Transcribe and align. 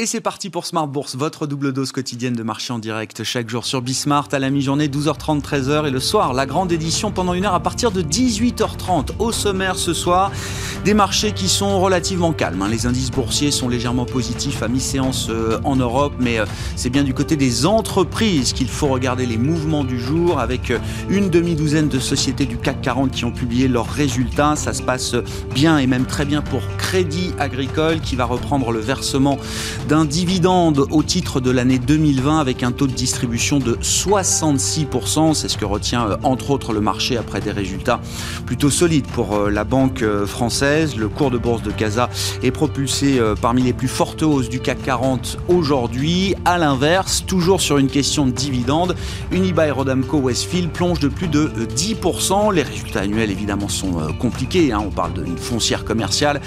Et 0.00 0.06
c'est 0.06 0.22
parti 0.22 0.48
pour 0.48 0.64
Smart 0.64 0.86
Bourse, 0.86 1.14
votre 1.14 1.46
double 1.46 1.74
dose 1.74 1.92
quotidienne 1.92 2.32
de 2.32 2.42
marché 2.42 2.72
en 2.72 2.78
direct 2.78 3.22
chaque 3.22 3.50
jour 3.50 3.66
sur 3.66 3.82
Bismart 3.82 4.28
à 4.32 4.38
la 4.38 4.48
mi-journée 4.48 4.88
12h30 4.88 5.42
13h 5.42 5.86
et 5.86 5.90
le 5.90 6.00
soir 6.00 6.32
la 6.32 6.46
grande 6.46 6.72
édition 6.72 7.12
pendant 7.12 7.34
une 7.34 7.44
heure 7.44 7.52
à 7.52 7.60
partir 7.60 7.90
de 7.90 8.00
18h30. 8.00 9.10
Au 9.18 9.30
sommaire 9.30 9.76
ce 9.76 9.92
soir, 9.92 10.32
des 10.86 10.94
marchés 10.94 11.32
qui 11.32 11.50
sont 11.50 11.82
relativement 11.82 12.32
calmes. 12.32 12.62
Hein. 12.62 12.70
Les 12.70 12.86
indices 12.86 13.10
boursiers 13.10 13.50
sont 13.50 13.68
légèrement 13.68 14.06
positifs 14.06 14.62
à 14.62 14.68
mi-séance 14.68 15.26
euh, 15.28 15.60
en 15.64 15.76
Europe, 15.76 16.14
mais 16.18 16.38
euh, 16.38 16.46
c'est 16.76 16.88
bien 16.88 17.04
du 17.04 17.12
côté 17.12 17.36
des 17.36 17.66
entreprises 17.66 18.54
qu'il 18.54 18.68
faut 18.68 18.88
regarder 18.88 19.26
les 19.26 19.36
mouvements 19.36 19.84
du 19.84 20.00
jour 20.00 20.40
avec 20.40 20.70
euh, 20.70 20.78
une 21.10 21.28
demi-douzaine 21.28 21.90
de 21.90 21.98
sociétés 21.98 22.46
du 22.46 22.56
CAC 22.56 22.80
40 22.80 23.10
qui 23.10 23.26
ont 23.26 23.32
publié 23.32 23.68
leurs 23.68 23.90
résultats. 23.90 24.56
Ça 24.56 24.72
se 24.72 24.82
passe 24.82 25.14
bien 25.54 25.76
et 25.76 25.86
même 25.86 26.06
très 26.06 26.24
bien 26.24 26.40
pour 26.40 26.62
Crédit 26.78 27.34
Agricole 27.38 28.00
qui 28.00 28.16
va 28.16 28.24
reprendre 28.24 28.72
le 28.72 28.80
versement 28.80 29.36
d'un 29.90 30.04
dividende 30.04 30.86
au 30.92 31.02
titre 31.02 31.40
de 31.40 31.50
l'année 31.50 31.80
2020 31.80 32.38
avec 32.38 32.62
un 32.62 32.70
taux 32.70 32.86
de 32.86 32.92
distribution 32.92 33.58
de 33.58 33.74
66%. 33.82 35.34
C'est 35.34 35.48
ce 35.48 35.58
que 35.58 35.64
retient 35.64 36.06
euh, 36.06 36.16
entre 36.22 36.52
autres 36.52 36.72
le 36.72 36.80
marché 36.80 37.16
après 37.16 37.40
des 37.40 37.50
résultats 37.50 38.00
plutôt 38.46 38.70
solides 38.70 39.08
pour 39.08 39.34
euh, 39.34 39.50
la 39.50 39.64
banque 39.64 40.02
euh, 40.02 40.26
française. 40.26 40.94
Le 40.94 41.08
cours 41.08 41.32
de 41.32 41.38
bourse 41.38 41.62
de 41.62 41.72
Casa 41.72 42.08
est 42.44 42.52
propulsé 42.52 43.20
parmi 43.42 43.62
les 43.62 43.72
plus 43.72 43.88
fortes 43.88 44.22
hausses 44.22 44.48
du 44.48 44.60
CAC 44.60 44.80
40 44.84 45.38
aujourd'hui. 45.48 46.36
À 46.44 46.56
l'inverse, 46.56 47.24
toujours 47.26 47.60
sur 47.60 47.78
une 47.78 47.88
question 47.88 48.26
de 48.26 48.30
dividende, 48.30 48.94
Unibail 49.32 49.72
Rodamco 49.72 50.18
Westfield 50.18 50.70
plonge 50.70 51.00
de 51.00 51.08
plus 51.08 51.26
de 51.26 51.50
10%. 51.74 52.54
Les 52.54 52.62
résultats 52.62 53.00
annuels 53.00 53.32
évidemment 53.32 53.68
sont 53.68 53.94
compliqués. 54.20 54.70
Hein. 54.70 54.84
On 54.86 54.90
parle 54.90 55.14
d'une 55.14 55.36
foncière 55.36 55.84
commerciale 55.84 56.40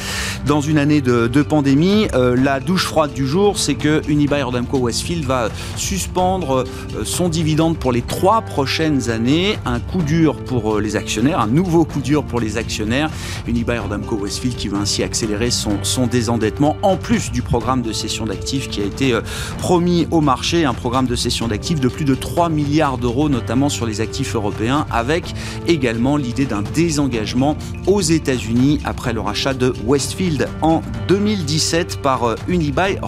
dans 0.46 0.62
une 0.62 0.78
année 0.78 1.02
de, 1.02 1.42
pandémie. 1.42 2.08
la 2.14 2.62
douche 2.62 2.86
froide 2.86 3.12
du 3.12 3.33
c'est 3.56 3.74
que 3.74 4.02
Unibail 4.08 4.44
Rodamco 4.44 4.78
Westfield 4.78 5.26
va 5.26 5.50
suspendre 5.76 6.66
euh, 6.96 7.04
son 7.04 7.30
dividende 7.30 7.78
pour 7.78 7.92
les 7.92 8.04
trois 8.04 8.42
prochaines 8.42 9.10
années. 9.10 9.58
Un 9.66 9.80
coup 9.80 10.04
dur 10.04 10.36
pour 10.36 10.76
euh, 10.76 10.82
les 10.82 10.96
actionnaires, 10.96 11.40
un 11.40 11.48
nouveau 11.48 11.84
coup 11.84 12.00
dur 12.00 12.24
pour 12.24 12.40
les 12.40 12.58
actionnaires. 12.58 13.10
Unibail 13.48 13.80
Rodamco 13.80 14.18
Westfield 14.18 14.56
qui 14.56 14.68
va 14.68 14.78
ainsi 14.78 15.02
accélérer 15.02 15.50
son, 15.50 15.80
désendettement 16.06 16.78
en 16.84 16.96
plus 16.96 17.32
du 17.32 17.42
programme 17.42 17.82
de 17.82 17.92
cession 17.92 18.28
d'actifs 18.28 18.70
qui 18.70 18.82
a 18.82 18.86
été 18.86 19.14
euh, 19.14 19.22
promis 19.58 20.08
au 20.12 20.22
marché, 20.22 20.66
un 20.66 20.76
programme 20.76 21.08
de 21.08 21.16
cession 21.16 21.48
d'actifs 21.48 21.80
de 21.80 21.88
plus 21.88 22.06
de 22.06 22.14
3 22.14 22.50
milliards 22.50 23.00
d'euros, 23.00 23.30
notamment 23.30 23.70
sur 23.70 23.88
les 23.88 24.00
actifs 24.00 24.36
européens, 24.36 24.86
avec 24.92 25.34
également 25.66 26.18
l'idée 26.18 26.46
d'un 26.46 26.62
désengagement 26.62 27.58
aux 27.88 28.02
États-Unis 28.02 28.80
après 28.86 29.12
le 29.12 29.22
rachat 29.22 29.56
de 29.56 29.74
Westfield 29.86 30.48
en 30.62 30.82
2017 31.08 32.00
par 32.02 32.36
Unibail 32.48 33.00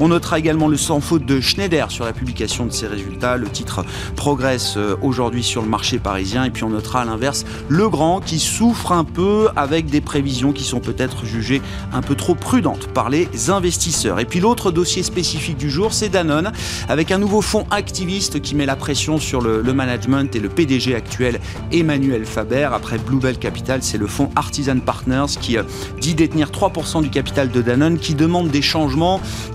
On 0.00 0.08
notera 0.08 0.38
également 0.38 0.68
le 0.68 0.76
sans 0.76 1.00
faute 1.00 1.24
de 1.24 1.40
Schneider 1.40 1.90
sur 1.90 2.04
la 2.04 2.12
publication 2.12 2.66
de 2.66 2.72
ses 2.72 2.86
résultats. 2.86 3.36
Le 3.36 3.48
titre 3.48 3.84
progresse 4.16 4.74
euh, 4.76 4.96
aujourd'hui 5.02 5.42
sur 5.42 5.62
le 5.62 5.68
marché 5.68 5.98
parisien. 5.98 6.44
Et 6.44 6.50
puis 6.50 6.64
on 6.64 6.70
notera 6.70 7.02
à 7.02 7.04
l'inverse 7.04 7.44
le 7.68 7.88
grand 7.88 8.20
qui 8.20 8.38
souffre 8.38 8.92
un 8.92 9.04
peu 9.04 9.48
avec 9.56 9.86
des 9.86 10.00
prévisions 10.00 10.52
qui 10.52 10.64
sont 10.64 10.80
peut-être 10.80 11.24
jugées 11.24 11.62
un 11.92 12.02
peu 12.02 12.14
trop 12.14 12.34
prudentes 12.34 12.88
par 12.88 13.10
les 13.10 13.28
investisseurs. 13.48 14.20
Et 14.20 14.24
puis 14.24 14.40
l'autre 14.40 14.70
dossier 14.70 15.02
spécifique 15.02 15.56
du 15.56 15.70
jour, 15.70 15.92
c'est 15.92 16.08
Danone, 16.08 16.52
avec 16.88 17.10
un 17.10 17.18
nouveau 17.18 17.40
fonds 17.40 17.66
activiste 17.70 18.40
qui 18.40 18.54
met 18.54 18.66
la 18.66 18.76
pression 18.76 19.18
sur 19.18 19.40
le, 19.40 19.62
management 19.72 20.34
et 20.34 20.40
le 20.40 20.48
PDG 20.48 20.94
actuel 20.94 21.40
Emmanuel 21.72 22.24
Faber. 22.24 22.70
Après 22.72 22.98
Bluebell 22.98 23.38
Capital, 23.38 23.82
c'est 23.82 23.98
le 23.98 24.06
fonds 24.06 24.30
Artisan 24.34 24.78
Partners 24.80 25.38
qui 25.40 25.56
euh, 25.56 25.62
dit 26.00 26.14
détenir 26.14 26.50
3% 26.50 27.02
du 27.02 27.10
capital 27.10 27.50
de 27.50 27.62
Danone, 27.62 27.98
qui 27.98 28.14
demande 28.14 28.48
des 28.48 28.62
changements 28.62 28.97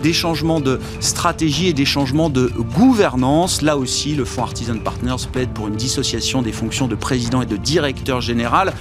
des 0.02 0.14
changements 0.14 0.60
de 0.60 0.80
stratégie 1.00 1.68
et 1.68 1.74
des 1.74 1.86
changements 1.86 2.30
de 2.30 2.52
gouvernance. 2.76 3.62
Là 3.62 3.78
aussi, 3.78 4.16
le 4.16 4.26
fonds 4.26 4.44
Artisan 4.44 4.78
Partners 4.78 5.28
plaide 5.32 5.50
pour 5.50 5.68
une 5.68 5.76
dissociation 5.76 6.42
des 6.42 6.52
fonctions 6.52 6.88
de 6.88 6.96
président 6.96 7.42
et 7.42 7.46
de 7.46 7.58
directeur 7.58 8.22
général 8.22 8.74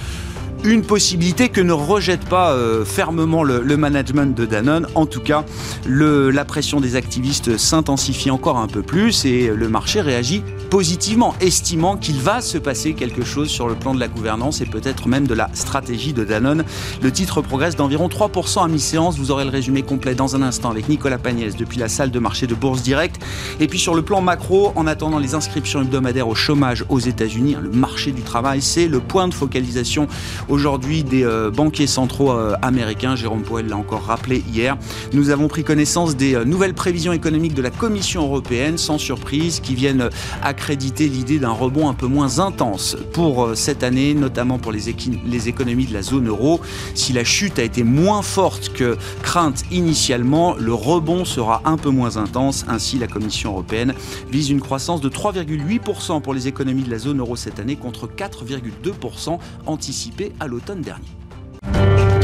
une 0.63 0.81
possibilité 0.81 1.49
que 1.49 1.59
ne 1.59 1.73
rejette 1.73 2.25
pas 2.25 2.51
euh, 2.53 2.85
fermement 2.85 3.43
le, 3.43 3.75
management 3.75 4.35
de 4.35 4.45
Danone. 4.45 4.87
En 4.95 5.05
tout 5.05 5.19
cas, 5.19 5.43
la 5.85 6.45
pression 6.45 6.79
des 6.79 6.95
activistes 6.95 7.57
s'intensifie 7.57 8.31
encore 8.31 8.57
un 8.57 8.67
peu 8.67 8.81
plus 8.81 9.25
et 9.25 9.47
le 9.47 9.67
marché 9.67 9.99
réagit 9.99 10.41
positivement, 10.73 11.35
estimant 11.39 11.97
qu'il 11.97 12.19
va 12.19 12.41
se 12.41 12.57
passer 12.57 12.95
quelque 12.95 13.23
chose 13.23 13.47
sur 13.47 13.67
le 13.67 13.75
plan 13.75 13.93
de 13.93 13.99
la 13.99 14.07
gouvernance 14.07 14.59
et 14.59 14.65
peut-être 14.65 15.07
même 15.07 15.27
de 15.27 15.35
la 15.35 15.51
stratégie 15.53 16.13
de 16.13 16.23
Danone. 16.23 16.63
Le 16.99 17.11
titre 17.11 17.43
progresse 17.43 17.75
d'environ 17.75 18.07
3% 18.07 18.65
à 18.65 18.67
mi-séance. 18.67 19.19
Vous 19.19 19.29
aurez 19.29 19.43
le 19.43 19.51
résumé 19.51 19.83
complet 19.83 20.15
dans 20.15 20.35
un 20.35 20.41
instant 20.41 20.71
avec 20.71 20.89
Nicolas 20.89 21.19
Pagnès 21.19 21.55
depuis 21.55 21.77
la 21.77 21.89
salle 21.89 22.09
de 22.09 22.17
marché 22.17 22.47
de 22.47 22.55
Bourse 22.55 22.81
Direct. 22.81 23.21
Et 23.59 23.67
puis 23.67 23.77
sur 23.77 23.93
le 23.93 24.01
plan 24.01 24.21
macro, 24.21 24.71
en 24.75 24.87
attendant 24.87 25.19
les 25.19 25.35
inscriptions 25.35 25.79
hebdomadaires 25.79 26.27
au 26.27 26.33
chômage 26.33 26.85
aux 26.89 26.97
États-Unis, 26.97 27.55
le 27.61 27.69
marché 27.69 28.11
du 28.11 28.23
travail, 28.23 28.59
c'est 28.63 28.87
le 28.87 28.99
point 28.99 29.27
de 29.27 29.33
focalisation 29.35 30.07
aujourd'hui 30.49 31.03
des 31.03 31.23
euh, 31.23 31.51
banquiers 31.51 31.85
centraux 31.85 32.31
euh, 32.31 32.55
américains. 32.63 33.15
Jérôme 33.15 33.43
Powell 33.43 33.67
l'a 33.67 33.77
encore 33.77 34.05
rappelé 34.05 34.43
hier. 34.51 34.75
Nous 35.13 35.29
avons 35.29 35.47
pris 35.47 35.63
connaissance 35.63 36.15
des 36.15 36.33
euh, 36.33 36.45
nouvelles 36.45 36.73
prévisions 36.73 37.13
économiques 37.13 37.53
de 37.53 37.61
la 37.61 37.69
Commission 37.69 38.23
européenne, 38.23 38.79
sans 38.79 38.97
surprise, 38.97 39.59
qui 39.59 39.75
viennent 39.75 40.09
accréditer 40.41 40.62
l'idée 40.69 41.39
d'un 41.39 41.51
rebond 41.51 41.89
un 41.89 41.93
peu 41.93 42.07
moins 42.07 42.39
intense 42.39 42.97
pour 43.13 43.51
cette 43.55 43.83
année, 43.83 44.13
notamment 44.13 44.57
pour 44.57 44.71
les, 44.71 44.95
les 45.25 45.49
économies 45.49 45.85
de 45.85 45.93
la 45.93 46.01
zone 46.01 46.27
euro. 46.27 46.61
Si 46.95 47.13
la 47.13 47.23
chute 47.23 47.59
a 47.59 47.63
été 47.63 47.83
moins 47.83 48.21
forte 48.21 48.71
que 48.73 48.97
crainte 49.21 49.63
initialement, 49.71 50.55
le 50.55 50.73
rebond 50.73 51.25
sera 51.25 51.61
un 51.65 51.77
peu 51.77 51.89
moins 51.89 52.17
intense. 52.17 52.65
Ainsi, 52.67 52.97
la 52.97 53.07
Commission 53.07 53.51
européenne 53.51 53.93
vise 54.31 54.49
une 54.49 54.61
croissance 54.61 55.01
de 55.01 55.09
3,8% 55.09 56.21
pour 56.21 56.33
les 56.33 56.47
économies 56.47 56.83
de 56.83 56.91
la 56.91 56.99
zone 56.99 57.19
euro 57.19 57.35
cette 57.35 57.59
année 57.59 57.75
contre 57.75 58.07
4,2% 58.07 59.37
anticipé 59.65 60.31
à 60.39 60.47
l'automne 60.47 60.81
dernier. 60.81 62.22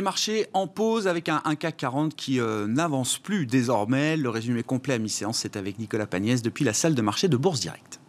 Des 0.00 0.04
marchés 0.04 0.46
en 0.54 0.66
pause 0.66 1.06
avec 1.06 1.28
un, 1.28 1.54
CAC 1.56 1.76
40 1.76 2.16
qui 2.16 2.40
euh, 2.40 2.66
n'avance 2.66 3.18
plus 3.18 3.44
désormais. 3.44 4.16
Le 4.16 4.30
résumé 4.30 4.62
complet 4.62 4.94
à 4.94 4.98
mi-séance, 4.98 5.40
c'est 5.40 5.56
avec 5.56 5.78
Nicolas 5.78 6.06
Pagnès 6.06 6.40
depuis 6.40 6.64
la 6.64 6.72
salle 6.72 6.94
de 6.94 7.02
marché 7.02 7.28
de 7.28 7.36
Bourse 7.36 7.60
Direct. 7.60 7.99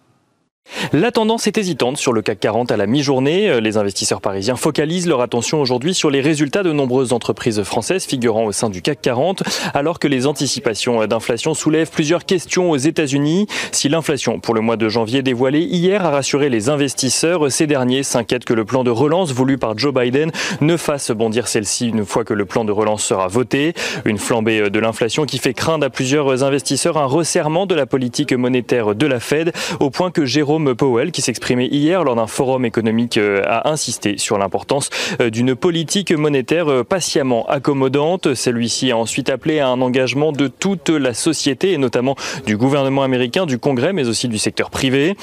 La 0.94 1.12
tendance 1.12 1.48
est 1.48 1.58
hésitante 1.58 1.98
sur 1.98 2.14
le 2.14 2.22
CAC 2.22 2.40
40 2.40 2.72
à 2.72 2.78
la 2.78 2.88
mi-journée. 2.88 3.50
Euh, 3.50 3.60
les 3.60 3.78
investisseurs 3.78 4.22
parisiens 4.22 4.56
focalisent 4.56 5.08
leur 5.08 5.22
attention 5.22 5.62
aujourd'hui 5.62 5.94
sur 5.94 6.10
les 6.10 6.22
résultats 6.22 6.64
de 6.64 6.72
nombreuses 6.72 7.14
entreprises 7.14 7.64
françaises 7.64 8.06
figurant 8.06 8.46
au 8.46 8.52
sein 8.52 8.70
du 8.70 8.82
CAC 8.82 9.02
40, 9.02 9.44
alors 9.74 10.00
que 10.00 10.08
les 10.08 10.28
anticipations 10.28 11.06
d'inflation 11.08 11.54
soulèvent 11.54 11.90
plusieurs 11.90 12.26
questions 12.26 12.72
aux 12.72 12.78
États-Unis. 12.78 13.48
Si 13.72 13.90
l'inflation 13.90 14.40
pour 14.40 14.54
le 14.54 14.62
mois 14.62 14.78
de 14.78 14.90
janvier 14.90 15.22
dévoilée 15.22 15.62
hier 15.62 16.06
a 16.06 16.10
rassuré 16.10 16.50
les 16.50 16.70
investisseurs, 16.70 17.52
ces 17.52 17.68
derniers 17.68 18.04
s'inquiètent 18.04 18.46
que 18.46 18.54
le 18.54 18.66
plan 18.66 18.84
de 18.84 18.92
relance 18.92 19.32
voulu 19.32 19.58
par 19.58 19.78
Joe 19.78 19.94
Biden 19.94 20.32
ne 20.62 20.78
fasse 20.78 21.12
bondir 21.12 21.48
celle-ci 21.48 21.90
une 21.90 22.06
fois 22.06 22.24
que 22.24 22.34
le 22.34 22.46
plan 22.46 22.66
de 22.66 22.72
relance 22.72 23.04
sera 23.04 23.28
voté. 23.28 23.74
Une 24.06 24.18
flambée 24.18 24.70
de 24.70 24.80
l'inflation 24.80 25.26
qui 25.26 25.38
fait 25.38 25.54
craindre 25.54 25.86
à 25.86 25.90
plusieurs 25.90 26.44
investisseurs 26.44 26.98
un 26.98 27.06
resserrement 27.06 27.66
de 27.66 27.76
la 27.76 27.86
politique 27.86 28.34
monétaire 28.34 28.96
de 28.96 29.06
la 29.06 29.20
Fed, 29.20 29.54
au 29.80 29.90
point 29.90 30.12
que 30.12 30.26
Jérôme 30.26 30.61
Powell, 30.70 31.12
qui 31.12 31.22
s'exprimait 31.22 31.68
hier 31.68 32.04
lors 32.04 32.16
d'un 32.16 32.28
forum 32.28 32.66
économique, 32.66 33.18
euh, 33.18 33.44
a 33.46 33.70
insisté 33.70 34.18
sur 34.18 34.38
l'importance 34.38 34.90
euh, 35.20 35.30
d'une 35.30 35.56
politique 35.56 36.12
monétaire 36.12 36.72
euh, 36.72 36.84
patiemment 36.84 37.46
accommodante. 37.48 38.34
Celui-ci 38.34 38.92
a 38.92 38.98
ensuite 38.98 39.30
appelé 39.30 39.60
à 39.60 39.68
un 39.68 39.82
engagement 39.82 40.32
de 40.32 40.48
toute 40.48 40.90
la 40.90 41.14
société 41.14 41.74
et 41.74 41.78
notamment 41.78 42.16
du 42.46 42.58
gouvernement 42.58 43.04
américain, 43.04 43.46
du 43.46 43.58
Congrès, 43.58 43.94
mais 43.94 44.08
aussi 44.08 44.28
du 44.28 44.38
secteur 44.38 44.70
privé. 44.70 45.16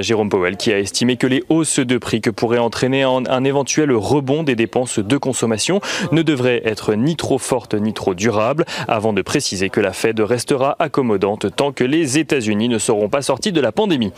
Jérôme 0.00 0.28
Powell 0.28 0.56
qui 0.56 0.72
a 0.72 0.78
estimé 0.78 1.16
que 1.16 1.26
les 1.26 1.42
hausses 1.48 1.80
de 1.80 1.98
prix 1.98 2.20
que 2.20 2.30
pourraient 2.30 2.58
entraîner 2.58 3.02
un 3.02 3.44
éventuel 3.44 3.92
rebond 3.92 4.42
des 4.42 4.54
dépenses 4.54 4.98
de 4.98 5.16
consommation 5.16 5.80
ne 6.12 6.22
devraient 6.22 6.62
être 6.64 6.94
ni 6.94 7.16
trop 7.16 7.38
fortes 7.38 7.74
ni 7.74 7.92
trop 7.92 8.14
durables, 8.14 8.64
avant 8.88 9.12
de 9.12 9.22
préciser 9.22 9.70
que 9.70 9.80
la 9.80 9.92
Fed 9.92 10.20
restera 10.20 10.76
accommodante 10.78 11.54
tant 11.54 11.72
que 11.72 11.84
les 11.84 12.18
États-Unis 12.18 12.68
ne 12.68 12.78
seront 12.78 13.08
pas 13.08 13.22
sortis 13.22 13.52
de 13.52 13.60
la 13.60 13.72
pandémie. 13.72 14.12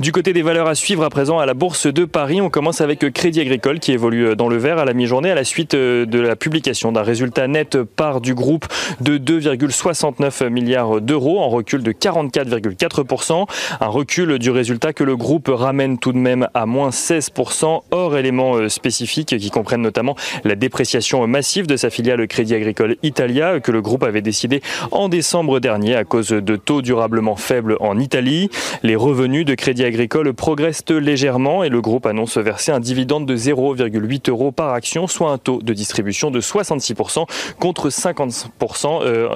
Du 0.00 0.10
côté 0.10 0.32
des 0.32 0.42
valeurs 0.42 0.66
à 0.66 0.74
suivre 0.74 1.04
à 1.04 1.10
présent 1.10 1.38
à 1.38 1.46
la 1.46 1.54
Bourse 1.54 1.86
de 1.86 2.04
Paris, 2.04 2.40
on 2.40 2.50
commence 2.50 2.80
avec 2.80 3.12
Crédit 3.12 3.40
Agricole 3.40 3.78
qui 3.78 3.92
évolue 3.92 4.34
dans 4.34 4.48
le 4.48 4.56
vert 4.56 4.78
à 4.78 4.84
la 4.84 4.92
mi-journée 4.92 5.30
à 5.30 5.34
la 5.34 5.44
suite 5.44 5.74
euh, 5.74 6.06
de 6.06 6.18
la 6.18 6.34
publication 6.34 6.90
d'un 6.90 7.02
résultat 7.02 7.46
net 7.46 7.82
part 7.82 8.20
du 8.20 8.34
groupe 8.34 8.66
de 9.00 9.16
2,69 9.16 10.48
milliards 10.48 11.00
d'euros 11.00 11.38
en 11.38 11.48
recul 11.48 11.82
de 11.82 11.92
44,4%. 11.92 13.46
Un 13.80 13.86
recul 13.86 14.38
du 14.38 14.50
résultat 14.50 14.92
que 14.92 15.04
le 15.04 15.16
groupe 15.16 15.48
ramène 15.52 15.98
tout 15.98 16.12
de 16.12 16.18
même 16.18 16.48
à 16.52 16.66
moins 16.66 16.90
16% 16.90 17.82
hors 17.90 18.16
éléments 18.16 18.56
euh, 18.56 18.68
spécifiques 18.68 19.36
qui 19.38 19.50
comprennent 19.50 19.82
notamment 19.82 20.16
la 20.44 20.56
dépréciation 20.56 21.24
massive 21.28 21.66
de 21.66 21.76
sa 21.76 21.90
filiale 21.90 22.26
Crédit 22.26 22.54
Agricole 22.54 22.96
Italia 23.02 23.60
que 23.60 23.70
le 23.70 23.82
groupe 23.82 24.02
avait 24.02 24.22
décidé 24.22 24.62
en 24.90 25.08
décembre 25.08 25.60
dernier 25.60 25.94
à 25.94 26.04
cause 26.04 26.28
de 26.28 26.56
taux 26.56 26.82
durablement 26.82 27.36
faibles 27.36 27.76
en 27.80 27.98
Italie. 27.98 28.50
Les 28.82 28.96
revenus 28.96 29.44
de 29.44 29.54
Crédit 29.54 29.75
Agricole 29.84 30.32
progressent 30.32 30.90
légèrement 30.90 31.64
et 31.64 31.68
le 31.68 31.80
groupe 31.80 32.06
annonce 32.06 32.38
verser 32.38 32.72
un 32.72 32.80
dividende 32.80 33.26
de 33.26 33.36
0,8 33.36 34.30
euros 34.30 34.52
par 34.52 34.72
action, 34.72 35.06
soit 35.06 35.30
un 35.30 35.38
taux 35.38 35.60
de 35.62 35.72
distribution 35.72 36.30
de 36.30 36.40
66% 36.40 37.26
contre 37.58 37.88
50%, 37.88 38.46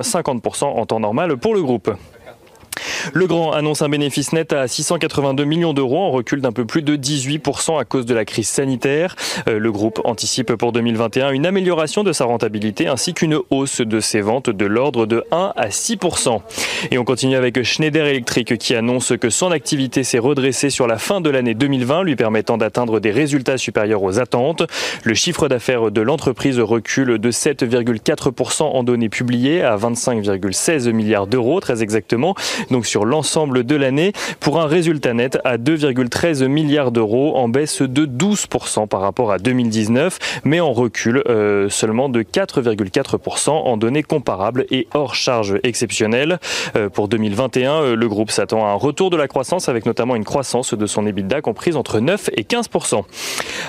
50% 0.01 0.65
en 0.65 0.87
temps 0.87 1.01
normal 1.01 1.37
pour 1.37 1.55
le 1.55 1.63
groupe. 1.63 1.91
Le 3.12 3.27
Grand 3.27 3.53
annonce 3.53 3.82
un 3.82 3.88
bénéfice 3.88 4.32
net 4.32 4.53
à 4.53 4.69
682 4.69 5.44
millions 5.44 5.73
d'euros, 5.73 5.99
en 5.99 6.11
recul 6.11 6.41
d'un 6.41 6.53
peu 6.53 6.65
plus 6.65 6.82
de 6.82 6.97
18% 6.97 7.79
à 7.79 7.85
cause 7.85 8.06
de 8.06 8.15
la 8.15 8.25
crise 8.25 8.49
sanitaire. 8.49 9.17
Euh, 9.49 9.59
le 9.59 9.73
groupe 9.73 10.00
anticipe 10.05 10.55
pour 10.55 10.73
2021 10.73 11.31
une 11.31 11.47
amélioration 11.47 12.05
de 12.05 12.12
sa 12.12 12.25
rentabilité 12.25 12.88
ainsi 12.88 13.15
qu'une 13.15 13.38
hausse 13.50 13.81
de 13.81 14.00
ses 14.00 14.21
ventes 14.21 14.50
de 14.50 14.67
l'ordre 14.67 15.06
de 15.06 15.25
1 15.31 15.53
à 15.56 15.69
6%. 15.69 16.41
Et 16.91 16.99
on 16.99 17.05
continue 17.05 17.37
avec 17.37 17.62
Schneider 17.62 18.06
Electric 18.06 18.59
qui 18.59 18.75
annonce 18.75 19.12
que 19.21 19.31
son 19.31 19.50
activité 19.50 20.05
s'est 20.05 20.19
redressée 20.19 20.71
sur 20.71 20.87
la 20.87 20.99
fin 20.99 21.21
de 21.21 21.31
l'année 21.31 21.55
2020, 21.55 22.05
lui 22.05 22.17
permettant 22.17 22.56
d'atteindre 22.56 23.00
des 23.00 23.11
résultats 23.11 23.59
supérieurs 23.59 24.03
aux 24.03 24.19
attentes. 24.19 24.62
Le 25.05 25.15
chiffre 25.15 25.49
d'affaires 25.49 25.91
de 25.91 26.00
l'entreprise 26.00 26.59
recule 26.59 27.19
de 27.19 27.31
7,4% 27.31 28.62
en 28.62 28.82
données 28.82 29.09
publiées 29.09 29.62
à 29.62 29.77
25,16 29.77 30.91
milliards 30.93 31.27
d'euros, 31.27 31.61
très 31.61 31.82
exactement 31.82 32.35
donc 32.70 32.87
sur 32.87 33.05
l'ensemble 33.05 33.64
de 33.64 33.76
l'année, 33.76 34.12
pour 34.38 34.61
un 34.61 34.67
résultat 34.67 35.14
net 35.14 35.38
à 35.44 35.58
2,13 35.58 36.46
milliards 36.46 36.93
d'euros, 36.93 37.37
en 37.37 37.49
baisse 37.49 37.82
de 37.82 38.06
12% 38.06 38.88
par 38.88 39.00
rapport 39.00 39.32
à 39.32 39.38
2019, 39.38 40.19
mais 40.44 40.61
en 40.61 40.72
recul 40.72 41.22
euh, 41.28 41.69
seulement 41.69 42.08
de 42.08 42.22
4,4% 42.22 43.50
en 43.50 43.76
données 43.76 44.02
comparables 44.02 44.67
et 44.70 44.87
hors 44.94 45.14
charges 45.14 45.58
exceptionnelles. 45.62 46.38
Euh, 46.76 46.88
pour 46.88 47.08
2021, 47.08 47.72
euh, 47.72 47.96
le 47.96 48.08
groupe 48.08 48.31
s'attend 48.31 48.67
à 48.67 48.70
un 48.70 48.75
retour 48.75 49.11
de 49.11 49.17
la 49.17 49.28
croissance 49.28 49.69
avec 49.69 49.87
notamment 49.87 50.17
une 50.17 50.25
croissance 50.25 50.75
de 50.75 50.87
son 50.87 51.06
EBITDA 51.06 51.40
comprise 51.40 51.76
entre 51.76 52.00
9 52.00 52.31
et 52.37 52.43
15%. 52.43 53.02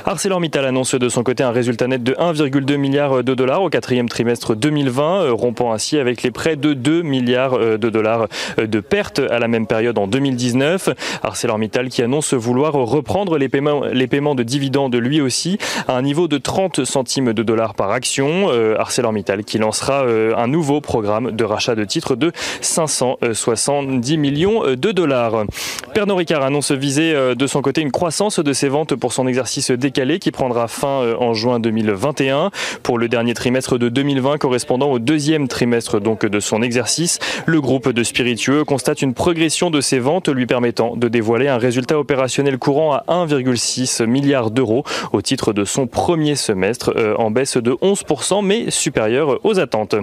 ArcelorMittal 0.06 0.65
annonce 0.65 0.95
de 0.95 1.09
son 1.09 1.24
côté 1.24 1.44
un 1.44 1.51
résultat 1.51 1.88
net 1.88 2.03
de 2.03 2.13
1,2 2.13 2.77
milliard 2.77 3.24
de 3.24 3.33
dollars 3.33 3.63
au 3.63 3.69
quatrième 3.69 4.09
trimestre 4.09 4.56
2020, 4.56 5.31
rompant 5.31 5.74
ainsi 5.74 5.98
avec 5.98 6.24
les 6.24 6.31
près 6.31 6.56
de 6.56 6.74
2 6.74 7.01
milliards 7.01 7.57
de 7.57 7.89
dollars 7.89 8.27
de 8.57 8.80
perte 8.92 9.20
à 9.20 9.40
la 9.40 9.48
même 9.48 9.68
période 9.68 9.98
en 9.98 10.06
2019. 10.06 10.90
ArcelorMittal 11.24 11.88
qui 11.88 12.04
annonce 12.04 12.34
vouloir 12.34 12.74
reprendre 12.74 13.38
les 13.38 13.48
paiements, 13.48 13.86
les 13.86 14.06
paiements 14.06 14.36
de 14.36 14.44
dividendes 14.44 14.94
lui 14.96 15.22
aussi 15.22 15.58
à 15.88 15.96
un 15.96 16.02
niveau 16.02 16.28
de 16.28 16.38
30 16.38 16.84
centimes 16.84 17.32
de 17.32 17.42
dollars 17.42 17.74
par 17.74 17.92
action. 17.92 18.50
Euh, 18.50 18.76
ArcelorMittal 18.78 19.46
qui 19.46 19.58
lancera 19.60 20.04
euh, 20.04 20.36
un 20.36 20.48
nouveau 20.48 20.82
programme 20.82 21.32
de 21.32 21.44
rachat 21.46 21.76
de 21.76 21.86
titres 21.86 22.18
de 22.18 22.34
570 22.60 24.18
millions 24.18 24.64
de 24.76 24.92
dollars. 24.92 25.46
Pernod 25.94 26.18
Ricard 26.18 26.44
annonce 26.44 26.74
viser 26.74 27.14
euh, 27.14 27.34
de 27.34 27.48
son 27.48 27.62
côté 27.62 27.80
une 27.80 27.92
croissance 27.92 28.40
de 28.40 28.52
ses 28.52 28.68
ventes 28.68 28.96
pour 28.96 29.14
son 29.14 29.26
exercice 29.26 29.72
décalé 29.72 30.20
qui 30.20 30.32
prendra 30.32 30.68
fin 30.68 31.16
en 31.18 31.34
juin 31.34 31.62
2021 31.62 32.52
pour 32.84 32.98
le 32.98 33.08
dernier 33.08 33.34
trimestre 33.34 33.78
de 33.78 33.88
2020 33.88 34.38
correspondant 34.38 34.92
au 34.92 35.00
deuxième 35.00 35.48
trimestre 35.48 36.02
donc 36.02 36.26
de 36.26 36.40
son 36.42 36.62
exercice. 36.62 37.20
Le 37.46 37.62
groupe 37.62 37.90
de 37.90 38.04
spiritueux 38.04 38.66
constate 38.72 39.02
une 39.02 39.14
progression 39.14 39.70
de 39.70 39.82
ses 39.82 40.00
ventes 40.00 40.30
lui 40.30 40.46
permettant 40.46 40.96
de 40.96 41.10
dévoiler 41.10 41.50
un 41.50 41.58
résultat 41.58 42.00
opérationnel 42.00 42.58
courant 42.58 42.94
à 42.94 43.04
1,6 43.10 44.06
milliard 44.06 44.50
d'euros 44.50 44.86
au 45.12 45.22
titre 45.22 45.52
de 45.52 45.66
son 45.66 45.88
premier 45.88 46.38
semestre 46.38 46.94
euh, 46.96 47.14
en 47.18 47.32
baisse 47.32 47.58
de 47.58 47.72
11% 47.72 48.46
mais 48.46 48.72
supérieur 48.72 49.44
aux 49.44 49.60
attentes. 49.60 49.96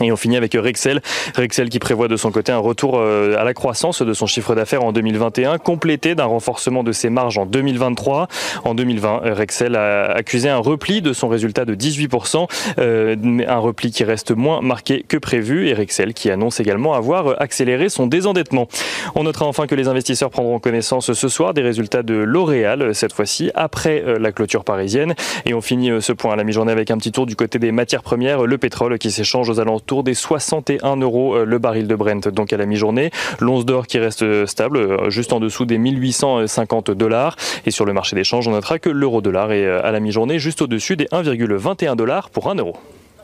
Et 0.00 0.10
on 0.10 0.16
finit 0.16 0.36
avec 0.36 0.54
Rexel. 0.54 1.00
Rexel 1.36 1.68
qui 1.68 1.78
prévoit 1.78 2.08
de 2.08 2.16
son 2.16 2.30
côté 2.30 2.52
un 2.52 2.58
retour 2.58 2.98
euh, 2.98 3.36
à 3.36 3.44
la 3.44 3.54
croissance 3.54 4.02
de 4.02 4.12
son 4.12 4.26
chiffre 4.26 4.54
d'affaires 4.54 4.82
en 4.82 4.92
2021, 4.92 5.58
complété 5.58 6.14
d'un 6.14 6.24
renforcement 6.24 6.82
de 6.82 6.92
ses 6.92 7.10
marges 7.10 7.38
en 7.38 7.46
2023. 7.46 8.28
En 8.64 8.74
2020, 8.74 9.20
Rexel 9.34 9.76
a 9.76 10.04
accusé 10.12 10.48
un 10.48 10.58
repli 10.58 11.02
de 11.02 11.12
son 11.12 11.28
résultat 11.28 11.64
de 11.64 11.74
18%, 11.74 12.48
euh, 12.78 13.16
un 13.46 13.58
repli 13.58 13.90
qui 13.90 14.04
reste 14.04 14.32
moins 14.32 14.60
marqué 14.60 15.04
que 15.06 15.16
prévu. 15.16 15.68
Et 15.68 15.74
Rexel 15.74 16.14
qui 16.14 16.30
annonce 16.30 16.60
également 16.60 16.94
avoir 16.94 17.40
accéléré 17.40 17.88
son 17.88 18.06
désendettement. 18.06 18.68
On 19.14 19.24
notera 19.24 19.46
enfin 19.46 19.66
que 19.66 19.74
les 19.74 19.88
investisseurs 19.88 20.30
prendront 20.30 20.58
connaissance 20.58 21.12
ce 21.12 21.28
soir 21.28 21.54
des 21.54 21.62
résultats 21.62 22.02
de 22.02 22.14
L'Oréal, 22.14 22.94
cette 22.94 23.12
fois-ci 23.12 23.50
après 23.54 24.02
euh, 24.06 24.18
la 24.18 24.32
clôture 24.32 24.64
parisienne. 24.64 25.14
Et 25.44 25.54
on 25.54 25.60
finit 25.60 25.90
ce 26.00 26.12
point 26.12 26.32
à 26.32 26.36
la 26.36 26.44
mi-journée 26.44 26.72
avec 26.72 26.90
un 26.90 26.96
petit 26.96 27.12
tour 27.12 27.26
du 27.26 27.36
côté 27.36 27.58
des 27.58 27.72
matières 27.72 28.02
premières, 28.02 28.46
le 28.46 28.58
pétrole 28.58 28.98
qui 28.98 29.10
s'échange 29.10 29.50
aux 29.50 29.60
alentours 29.60 29.81
autour 29.82 30.04
des 30.04 30.14
61 30.14 30.96
euros 30.96 31.34
euh, 31.34 31.44
le 31.44 31.58
baril 31.58 31.88
de 31.88 31.94
Brent, 31.96 32.28
donc 32.28 32.52
à 32.52 32.56
la 32.56 32.66
mi-journée. 32.66 33.10
L'once 33.40 33.66
d'or 33.66 33.88
qui 33.88 33.98
reste 33.98 34.22
euh, 34.22 34.46
stable, 34.46 34.76
euh, 34.76 35.10
juste 35.10 35.32
en 35.32 35.40
dessous 35.40 35.64
des 35.64 35.76
1850 35.76 36.92
dollars. 36.92 37.36
Et 37.66 37.72
sur 37.72 37.84
le 37.84 37.92
marché 37.92 38.14
des 38.14 38.22
changes, 38.22 38.46
on 38.46 38.52
notera 38.52 38.78
que 38.78 38.88
l'euro 38.88 39.20
dollar 39.20 39.50
est 39.50 39.66
à 39.66 39.90
la 39.90 39.98
mi-journée 39.98 40.38
juste 40.38 40.62
au-dessus 40.62 40.96
des 40.96 41.06
1,21 41.06 41.96
dollars 41.96 42.30
pour 42.30 42.48
1 42.48 42.54
euro. 42.54 42.76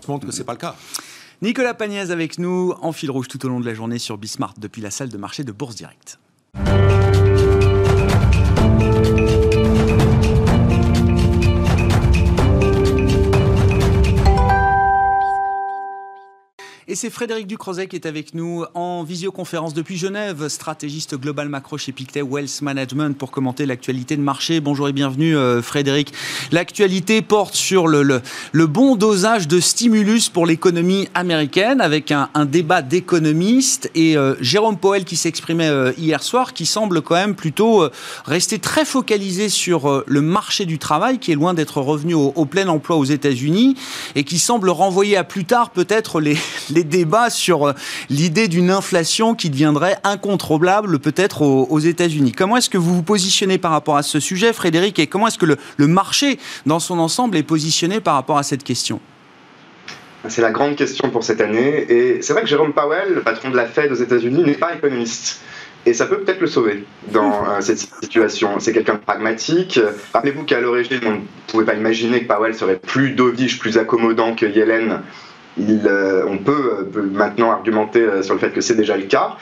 Je 0.05 0.11
montre 0.11 0.27
que 0.27 0.33
c'est 0.33 0.45
pas 0.45 0.53
le 0.53 0.59
cas. 0.59 0.75
Nicolas 1.43 1.75
Pagnès 1.75 2.11
avec 2.11 2.39
nous 2.39 2.75
en 2.83 2.91
fil 2.91 3.11
rouge 3.11 3.29
tout 3.29 3.45
au 3.47 3.49
long 3.49 3.61
de 3.61 3.67
la 3.67 3.75
journée 3.75 3.99
sur 3.99 4.19
Bismart 4.19 4.55
depuis 4.59 4.83
la 4.83 4.91
salle 4.91 5.11
de 5.11 5.17
marché 5.17 5.45
de 5.45 5.53
Bourse 5.53 5.77
Direct. 5.77 6.19
Et 16.91 16.95
c'est 16.95 17.11
Frédéric 17.11 17.47
Ducrozet 17.47 17.87
qui 17.87 17.97
est 17.97 18.07
avec 18.07 18.33
nous 18.33 18.65
en 18.73 19.03
visioconférence 19.03 19.75
depuis 19.75 19.99
Genève, 19.99 20.49
stratégiste 20.49 21.17
global 21.21 21.51
macro 21.51 21.77
chez 21.77 21.93
Pictet 21.93 22.23
Wealth 22.23 22.63
Management 22.63 23.15
pour 23.15 23.31
commenter 23.31 23.67
l'actualité 23.67 24.17
de 24.17 24.23
marché. 24.23 24.61
Bonjour 24.61 24.89
et 24.89 24.95
bienvenue 24.95 25.37
euh, 25.37 25.61
Frédéric. 25.61 26.15
L'actualité 26.51 27.21
porte 27.21 27.55
sur 27.55 27.89
le, 27.89 28.23
le, 28.53 28.67
bon 28.67 28.97
dosage 28.97 29.49
de 29.49 29.61
stimulus 29.61 30.31
pour 30.31 30.47
l'économie 30.47 31.11
américaine 31.13 31.83
avec 31.83 32.11
un, 32.11 32.31
débat 32.47 32.81
d'économistes 32.81 33.91
et 33.95 34.17
euh, 34.17 34.35
Jérôme 34.41 34.79
Powell 34.79 35.05
qui 35.05 35.17
s'exprimait 35.17 35.69
euh, 35.69 35.93
hier 35.99 36.23
soir 36.23 36.55
qui 36.55 36.65
semble 36.65 37.03
quand 37.03 37.17
même 37.17 37.35
plutôt 37.35 37.87
rester 38.25 38.59
très 38.59 38.87
focalisé 38.87 39.51
sur 39.51 40.05
le 40.07 40.23
marché 40.23 40.65
du 40.65 40.79
travail 40.79 41.19
qui 41.19 41.33
est 41.33 41.35
loin 41.35 41.53
d'être 41.53 41.83
revenu 41.83 42.15
au, 42.15 42.47
plein 42.47 42.67
emploi 42.69 42.97
aux 42.97 43.05
États-Unis 43.05 43.77
et 44.15 44.25
qui 44.25 44.39
semble 44.39 44.71
renvoyer 44.71 45.19
à 45.19 45.25
plus 45.25 45.45
tard 45.45 45.69
peut-être 45.69 46.23
les 46.23 46.39
débats 46.85 47.31
sur 47.31 47.69
euh, 47.69 47.73
l'idée 48.11 48.49
d'une 48.49 48.71
inflation 48.71 49.35
qui 49.35 49.51
deviendrait 49.51 49.97
incontrôlable 50.05 50.99
peut-être 50.99 51.43
aux, 51.43 51.79
États-Unis. 51.79 52.33
Comment 52.33 52.57
est-ce 52.57 52.71
que 52.71 52.79
vous 52.79 52.95
vous 52.95 53.03
positionnez 53.03 53.59
par 53.59 53.71
rapport 53.71 53.97
à 53.97 54.03
ce 54.03 54.21
sujet, 54.21 54.53
Frédéric, 54.53 54.99
et 54.99 55.07
comment 55.07 55.29
est-ce 55.29 55.39
que 55.39 55.47
le, 55.47 55.57
le 55.77 55.87
marché 55.87 56.39
dans 56.67 56.81
son 56.81 56.99
ensemble 56.99 57.37
est 57.37 57.43
positionné 57.43 58.01
par 58.01 58.15
rapport 58.15 58.39
à 58.39 58.43
cette 58.43 58.65
question? 58.65 59.01
C'est 60.27 60.43
la 60.43 60.51
grande 60.51 60.77
question 60.77 61.11
pour 61.11 61.23
cette 61.23 61.41
année. 61.41 61.87
Et 61.89 62.23
c'est 62.23 62.33
vrai 62.33 62.43
que 62.43 62.49
Jérôme 62.49 62.73
Powell, 62.73 63.15
le 63.15 63.23
patron 63.23 63.51
de 63.51 63.57
la 63.57 63.67
Fed 63.67 63.93
aux 63.93 63.97
États-Unis, 63.97 64.43
n'est 64.43 64.55
pas 64.55 64.75
économiste. 64.75 65.41
Et 65.87 65.95
ça 65.95 66.07
peut 66.07 66.19
peut-être 66.19 66.41
le 66.41 66.49
sauver 66.49 66.85
dans 67.13 67.49
euh, 67.49 67.61
cette 67.61 67.79
situation. 67.79 68.59
C'est 68.59 68.73
quelqu'un 68.73 68.95
de 68.95 68.99
pragmatique. 68.99 69.81
Rappelez-vous 70.13 70.45
qu'à 70.45 70.61
l'origine, 70.61 71.01
on 71.07 71.13
ne 71.13 71.21
pouvait 71.47 71.65
pas 71.65 71.75
imaginer 71.75 72.21
que 72.23 72.27
Powell 72.27 72.55
serait 72.55 72.79
plus 72.79 73.13
dovish, 73.13 73.59
plus 73.59 73.79
accommodant 73.79 74.35
que 74.35 74.45
Yellen 74.45 75.01
euh, 75.61 76.25
on 76.27 76.39
peut, 76.39 76.87
euh, 76.95 77.03
maintenant 77.03 77.51
argumenter 77.51 78.01
euh, 78.01 78.23
sur 78.23 78.35
le 78.35 78.41
fait 78.41 78.51
que 78.51 78.61
c'est 78.61 78.77
déjà 78.77 78.97
le 78.97 79.05
cas 79.05 79.37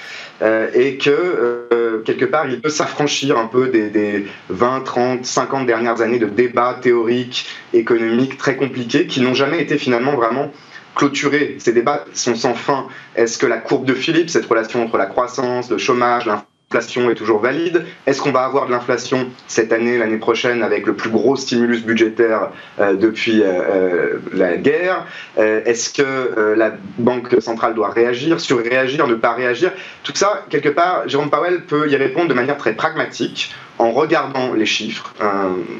et 0.75 0.99
que 0.99 2.03
quelque 2.05 2.27
part 2.27 2.47
il 2.47 2.61
peut 2.61 2.69
s'affranchir 2.69 3.39
un 3.39 3.47
peu 3.47 3.69
des, 3.69 4.27
20, 4.51 4.81
30, 4.81 5.25
50 5.25 5.67
dernières 5.67 6.03
années 6.03 6.19
de 6.19 6.27
débats 6.27 6.79
théoriques, 6.81 7.47
économiques 7.73 8.37
très 8.37 8.57
compliqués 8.57 9.07
qui 9.07 9.23
n'ont 9.23 9.33
jamais 9.33 9.63
été 9.63 9.79
finalement 9.79 10.15
vraiment 10.15 10.53
clôturés. 10.95 11.57
Ces 11.59 11.73
débats 11.73 12.05
sont 12.13 12.35
sans 12.35 12.53
fin. 12.53 12.87
Est-ce 13.15 13.39
que 13.39 13.47
la 13.47 13.57
courbe 13.57 13.87
de 13.87 13.95
Philippe, 13.95 14.29
cette 14.29 14.45
relation 14.45 14.85
entre 14.85 14.99
la 14.99 15.07
croissance, 15.07 15.71
le 15.71 15.79
chômage, 15.79 16.27
l'inflation, 16.27 16.56
L'inflation 16.73 17.09
est 17.11 17.15
toujours 17.15 17.39
valide. 17.39 17.85
Est-ce 18.09 18.21
qu'on 18.21 18.33
va 18.33 18.41
avoir 18.41 18.67
de 18.67 18.73
l'inflation 18.73 19.31
cette 19.47 19.73
année, 19.73 19.99
l'année 19.99 20.17
prochaine, 20.17 20.65
avec 20.65 20.85
le 20.85 20.95
plus 20.95 21.11
gros 21.11 21.37
stimulus 21.37 21.85
budgétaire 21.85 22.51
euh, 22.81 22.95
depuis 22.95 23.41
euh, 23.41 23.47
euh, 23.47 24.19
la 24.33 24.57
guerre? 24.57 25.07
Est-ce 25.37 25.91
que 25.91 26.55
la 26.57 26.73
Banque 26.99 27.37
centrale 27.41 27.75
doit 27.75 27.91
réagir, 27.91 28.41
surréagir, 28.41 29.07
ne 29.07 29.15
pas 29.15 29.35
réagir? 29.35 29.71
Tout 30.03 30.13
ça, 30.17 30.45
quelque 30.51 30.69
part, 30.69 31.09
Jérôme 31.09 31.31
Powell 31.31 31.61
peut 31.61 31.89
y 31.89 31.95
répondre 31.95 32.27
de 32.27 32.35
manière 32.35 32.57
très 32.57 32.75
pragmatique 32.75 33.55
en 33.79 33.93
regardant 33.93 34.55
les 34.55 34.65
chiffres 34.65 35.13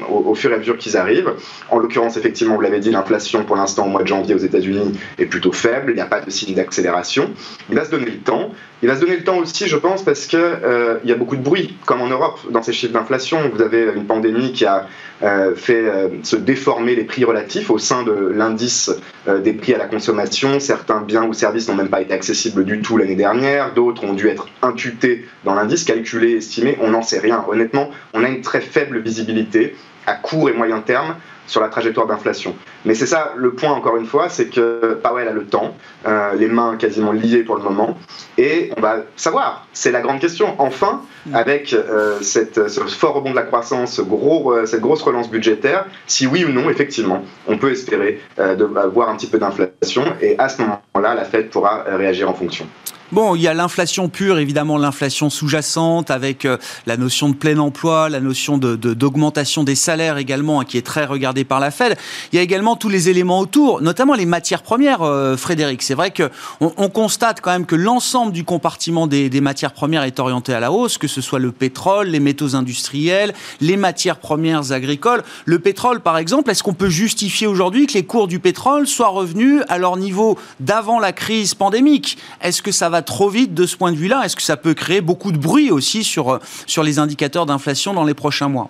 au, 0.09 0.35
fur 0.35 0.51
et 0.51 0.53
à 0.53 0.57
mesure 0.59 0.77
qu'ils 0.77 0.95
arrivent. 0.95 1.33
En 1.69 1.79
l'occurrence, 1.79 2.15
effectivement, 2.15 2.55
vous 2.55 2.61
l'avez 2.61 2.79
dit, 2.79 2.91
l'inflation 2.91 3.43
pour 3.43 3.55
l'instant 3.55 3.87
au 3.87 3.89
mois 3.89 4.03
de 4.03 4.07
janvier 4.07 4.35
aux 4.35 4.39
États-Unis 4.39 4.97
est 5.17 5.25
plutôt 5.25 5.51
faible, 5.51 5.91
il 5.91 5.95
n'y 5.95 6.01
a 6.01 6.05
pas 6.05 6.21
de 6.21 6.29
signe 6.29 6.53
d'accélération. 6.53 7.31
Il 7.69 7.75
va 7.75 7.83
se 7.83 7.91
donner 7.91 8.05
le 8.05 8.19
temps 8.19 8.51
Il 8.83 8.87
va 8.87 8.95
se 8.95 9.01
donner 9.01 9.15
le 9.15 9.23
temps 9.23 9.37
aussi, 9.37 9.67
je 9.67 9.75
pense, 9.75 10.03
parce 10.03 10.27
qu'il 10.27 10.37
euh, 10.39 10.99
y 11.03 11.11
a 11.11 11.15
beaucoup 11.15 11.35
de 11.35 11.41
bruit, 11.41 11.75
comme 11.87 11.99
en 12.01 12.07
Europe, 12.07 12.39
dans 12.51 12.61
ces 12.61 12.73
chiffres 12.73 12.93
d'inflation. 12.93 13.49
Vous 13.51 13.61
avez 13.63 13.89
une 13.95 14.05
pandémie 14.05 14.51
qui 14.51 14.65
a 14.65 14.87
euh, 15.23 15.55
fait 15.55 15.83
euh, 15.83 16.09
se 16.21 16.35
déformer 16.35 16.95
les 16.95 17.03
prix 17.03 17.23
relatifs 17.23 17.71
au 17.71 17.79
sein 17.79 18.03
de 18.03 18.13
l'indice 18.13 18.91
des 19.27 19.53
prix 19.53 19.73
à 19.73 19.79
la 19.79 19.87
consommation. 19.87 20.59
Certains 20.59 21.01
biens 21.01 21.25
ou 21.25 21.33
services 21.33 21.67
n'ont 21.67 21.75
même 21.75 21.89
pas 21.89 22.01
été 22.01 22.13
accessibles 22.13 22.65
du 22.65 22.81
tout 22.81 22.97
l'année 22.97 23.15
dernière. 23.15 23.73
D'autres 23.73 24.03
ont 24.03 24.13
dû 24.13 24.27
être 24.27 24.47
imputés 24.61 25.25
dans 25.43 25.55
l'indice, 25.55 25.83
calculés, 25.83 26.37
estimés. 26.37 26.77
On 26.79 26.91
n'en 26.91 27.01
sait 27.01 27.19
rien. 27.19 27.43
Honnêtement, 27.49 27.89
on 28.13 28.23
a 28.23 28.29
une 28.29 28.41
très 28.41 28.61
faible 28.61 28.99
visibilité 28.99 29.75
à 30.05 30.13
court 30.13 30.49
et 30.49 30.53
moyen 30.53 30.79
terme 30.81 31.15
sur 31.47 31.61
la 31.61 31.69
trajectoire 31.69 32.05
d'inflation. 32.07 32.55
Mais 32.85 32.93
c'est 32.93 33.05
ça 33.05 33.33
le 33.35 33.53
point, 33.53 33.71
encore 33.71 33.97
une 33.97 34.05
fois, 34.05 34.29
c'est 34.29 34.47
que 34.47 34.99
Powell 35.01 35.27
a 35.27 35.31
le 35.31 35.45
temps, 35.45 35.75
euh, 36.05 36.33
les 36.35 36.47
mains 36.47 36.75
quasiment 36.77 37.11
liées 37.11 37.43
pour 37.43 37.55
le 37.55 37.63
moment, 37.63 37.97
et 38.37 38.71
on 38.77 38.81
va 38.81 38.97
savoir, 39.15 39.65
c'est 39.73 39.91
la 39.91 40.01
grande 40.01 40.19
question. 40.19 40.55
Enfin, 40.59 41.01
avec 41.33 41.73
euh, 41.73 42.19
cette, 42.21 42.67
ce 42.67 42.81
fort 42.81 43.15
rebond 43.15 43.31
de 43.31 43.35
la 43.35 43.43
croissance, 43.43 43.99
euh, 43.99 44.65
cette 44.65 44.81
grosse 44.81 45.01
relance 45.01 45.29
budgétaire, 45.29 45.85
si 46.05 46.27
oui 46.27 46.45
ou 46.45 46.49
non, 46.49 46.69
effectivement, 46.69 47.23
on 47.47 47.57
peut 47.57 47.71
espérer 47.71 48.21
de, 48.37 48.63
voir 48.93 49.09
un 49.09 49.15
petit 49.15 49.27
peu 49.27 49.39
d'inflation, 49.39 50.03
et 50.21 50.35
à 50.37 50.49
ce 50.49 50.61
moment-là, 50.61 51.15
la 51.15 51.25
Fed 51.25 51.49
pourra 51.49 51.83
réagir 51.87 52.29
en 52.29 52.33
fonction. 52.33 52.67
Bon, 53.13 53.35
il 53.35 53.41
y 53.41 53.47
a 53.47 53.53
l'inflation 53.53 54.09
pure, 54.09 54.37
évidemment 54.37 54.77
l'inflation 54.77 55.29
sous-jacente, 55.29 56.11
avec 56.11 56.43
euh, 56.43 56.57
la 56.85 56.97
notion 56.97 57.29
de 57.29 57.35
plein 57.35 57.57
emploi, 57.57 58.09
la 58.09 58.19
notion 58.19 58.57
d'augmentation 58.57 59.63
des 59.63 59.75
salaires 59.75 60.17
également, 60.17 60.59
hein, 60.59 60.65
qui 60.65 60.77
est 60.77 60.85
très 60.85 61.05
regardée 61.05 61.45
par 61.45 61.61
la 61.61 61.71
Fed. 61.71 61.97
Il 62.33 62.35
y 62.35 62.39
a 62.39 62.41
également 62.41 62.75
tous 62.75 62.89
les 62.89 63.07
éléments 63.07 63.39
autour, 63.39 63.81
notamment 63.81 64.13
les 64.13 64.25
matières 64.25 64.61
premières, 64.61 65.03
euh, 65.03 65.37
Frédéric. 65.37 65.83
C'est 65.83 65.93
vrai 65.93 66.11
qu'on 66.11 66.73
on 66.75 66.89
constate 66.89 67.39
quand 67.39 67.51
même 67.51 67.65
que 67.65 67.77
l'ensemble 67.77 68.33
du 68.33 68.43
compartiment 68.43 69.07
des, 69.07 69.29
des, 69.29 69.39
matières 69.39 69.71
premières 69.71 70.03
est 70.03 70.19
orienté 70.19 70.53
à 70.53 70.59
la 70.59 70.73
hausse, 70.73 70.97
que 70.97 71.07
ce 71.07 71.21
soit 71.21 71.39
le 71.39 71.53
pétrole, 71.53 72.07
les 72.07 72.19
métaux 72.19 72.57
industriels, 72.57 73.33
les 73.61 73.77
matières 73.77 74.17
premières 74.17 74.73
agricoles. 74.73 75.23
Le 75.45 75.59
pétrole, 75.59 76.01
par 76.01 76.17
exemple, 76.17 76.51
est-ce 76.51 76.61
qu'on 76.61 76.73
peut 76.73 76.89
justifier 76.89 77.47
aujourd'hui 77.47 77.87
que 77.87 77.93
les 77.93 78.03
cours 78.03 78.27
du 78.27 78.39
pétrole 78.39 78.85
soient 78.85 79.07
revenus 79.07 79.61
à 79.69 79.77
leur 79.77 79.95
niveau 79.95 80.37
d'avant 80.59 80.99
la 80.99 81.13
crise 81.13 81.55
pandémique? 81.55 82.17
Est-ce 82.41 82.61
que 82.61 82.73
ça 82.73 82.89
va 82.89 82.96
trop 83.01 83.29
vite 83.29 83.53
de 83.53 83.65
ce 83.65 83.77
point 83.77 83.91
de 83.91 83.97
vue-là 83.97 84.23
Est-ce 84.25 84.35
que 84.35 84.41
ça 84.41 84.57
peut 84.57 84.73
créer 84.73 85.01
beaucoup 85.01 85.31
de 85.31 85.37
bruit 85.37 85.71
aussi 85.71 86.03
sur, 86.03 86.33
euh, 86.33 86.39
sur 86.65 86.83
les 86.83 86.99
indicateurs 86.99 87.45
d'inflation 87.45 87.93
dans 87.93 88.03
les 88.03 88.13
prochains 88.13 88.49
mois? 88.49 88.69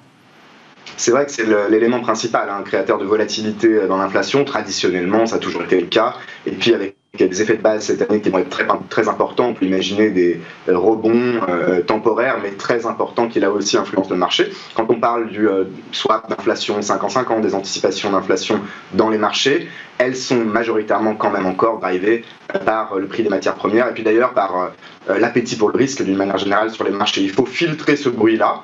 C'est 0.96 1.12
vrai 1.12 1.25
que 1.25 1.31
c'est 1.31 1.46
l'élément 1.69 2.01
principal, 2.01 2.50
un 2.50 2.57
hein, 2.57 2.63
créateur 2.63 2.98
de 2.98 3.05
volatilité 3.05 3.67
euh, 3.67 3.88
dans 3.88 3.98
l'inflation. 3.98 4.43
Traditionnellement, 4.43 5.25
ça 5.25 5.36
a 5.36 5.39
toujours 5.39 5.63
été 5.63 5.79
le 5.79 5.88
cas. 5.88 6.15
Et 6.46 6.51
puis 6.51 6.74
avec 6.74 6.97
des 7.25 7.41
effets 7.41 7.57
de 7.57 7.62
base 7.62 7.86
cette 7.86 8.01
année 8.01 8.21
qui 8.21 8.29
vont 8.29 8.39
être 8.39 8.50
très, 8.50 8.65
très 8.89 9.07
importants. 9.07 9.50
On 9.50 9.53
peut 9.53 9.65
imaginer 9.65 10.09
des 10.09 10.41
euh, 10.69 10.77
rebonds 10.77 11.41
temporaires, 11.86 12.38
mais 12.41 12.51
très 12.51 12.86
importants 12.86 13.27
qui 13.27 13.39
là 13.39 13.51
aussi 13.51 13.77
influencent 13.77 14.09
le 14.09 14.17
marché. 14.17 14.51
Quand 14.75 14.86
on 14.89 15.00
parle 15.00 15.29
du 15.29 15.47
swap 15.91 16.29
d'inflation 16.29 16.81
5 16.81 17.03
ans 17.03 17.09
5 17.09 17.31
ans, 17.31 17.39
des 17.39 17.55
anticipations 17.55 18.12
d'inflation 18.12 18.59
dans 18.93 19.09
les 19.09 19.17
marchés, 19.17 19.67
elles 19.97 20.15
sont 20.15 20.43
majoritairement 20.43 21.15
quand 21.15 21.31
même 21.31 21.45
encore 21.45 21.79
drivées 21.79 22.24
par 22.65 22.95
le 22.95 23.07
prix 23.07 23.24
des 23.24 23.29
matières 23.29 23.55
premières 23.55 23.89
et 23.89 23.93
puis 23.93 24.03
d'ailleurs 24.03 24.33
par 24.33 24.71
euh, 25.09 25.19
l'appétit 25.19 25.55
pour 25.55 25.69
le 25.69 25.77
risque 25.77 26.03
d'une 26.03 26.15
manière 26.15 26.38
générale 26.38 26.71
sur 26.71 26.83
les 26.83 26.91
marchés. 26.91 27.21
Il 27.21 27.31
faut 27.31 27.45
filtrer 27.45 27.95
ce 27.95 28.09
bruit-là. 28.09 28.62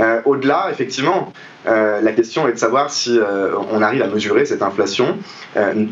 Euh, 0.00 0.20
au-delà, 0.24 0.68
effectivement, 0.70 1.32
euh, 1.66 2.00
la 2.00 2.12
question 2.12 2.48
est 2.48 2.52
de 2.52 2.58
savoir 2.58 2.90
si 2.90 3.18
on 3.70 3.82
arrive 3.82 4.02
à 4.02 4.08
mesurer 4.08 4.44
cette 4.44 4.62
inflation 4.62 5.18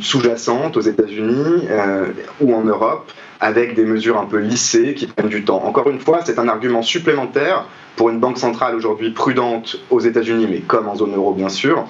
sous-jacente 0.00 0.76
aux 0.76 0.80
États-Unis 0.80 1.68
ou 2.40 2.54
en 2.54 2.62
Europe 2.64 3.10
avec 3.42 3.74
des 3.74 3.84
mesures 3.84 4.20
un 4.20 4.26
peu 4.26 4.38
lissées 4.38 4.94
qui 4.94 5.08
prennent 5.08 5.28
du 5.28 5.44
temps. 5.44 5.64
Encore 5.64 5.90
une 5.90 5.98
fois, 5.98 6.20
c'est 6.24 6.38
un 6.38 6.46
argument 6.46 6.80
supplémentaire 6.80 7.66
pour 7.96 8.08
une 8.08 8.20
banque 8.20 8.38
centrale 8.38 8.74
aujourd'hui 8.74 9.10
prudente 9.10 9.76
aux 9.90 10.00
États-Unis, 10.00 10.46
mais 10.48 10.60
comme 10.60 10.88
en 10.88 10.94
zone 10.94 11.14
euro 11.14 11.32
bien 11.32 11.48
sûr, 11.48 11.84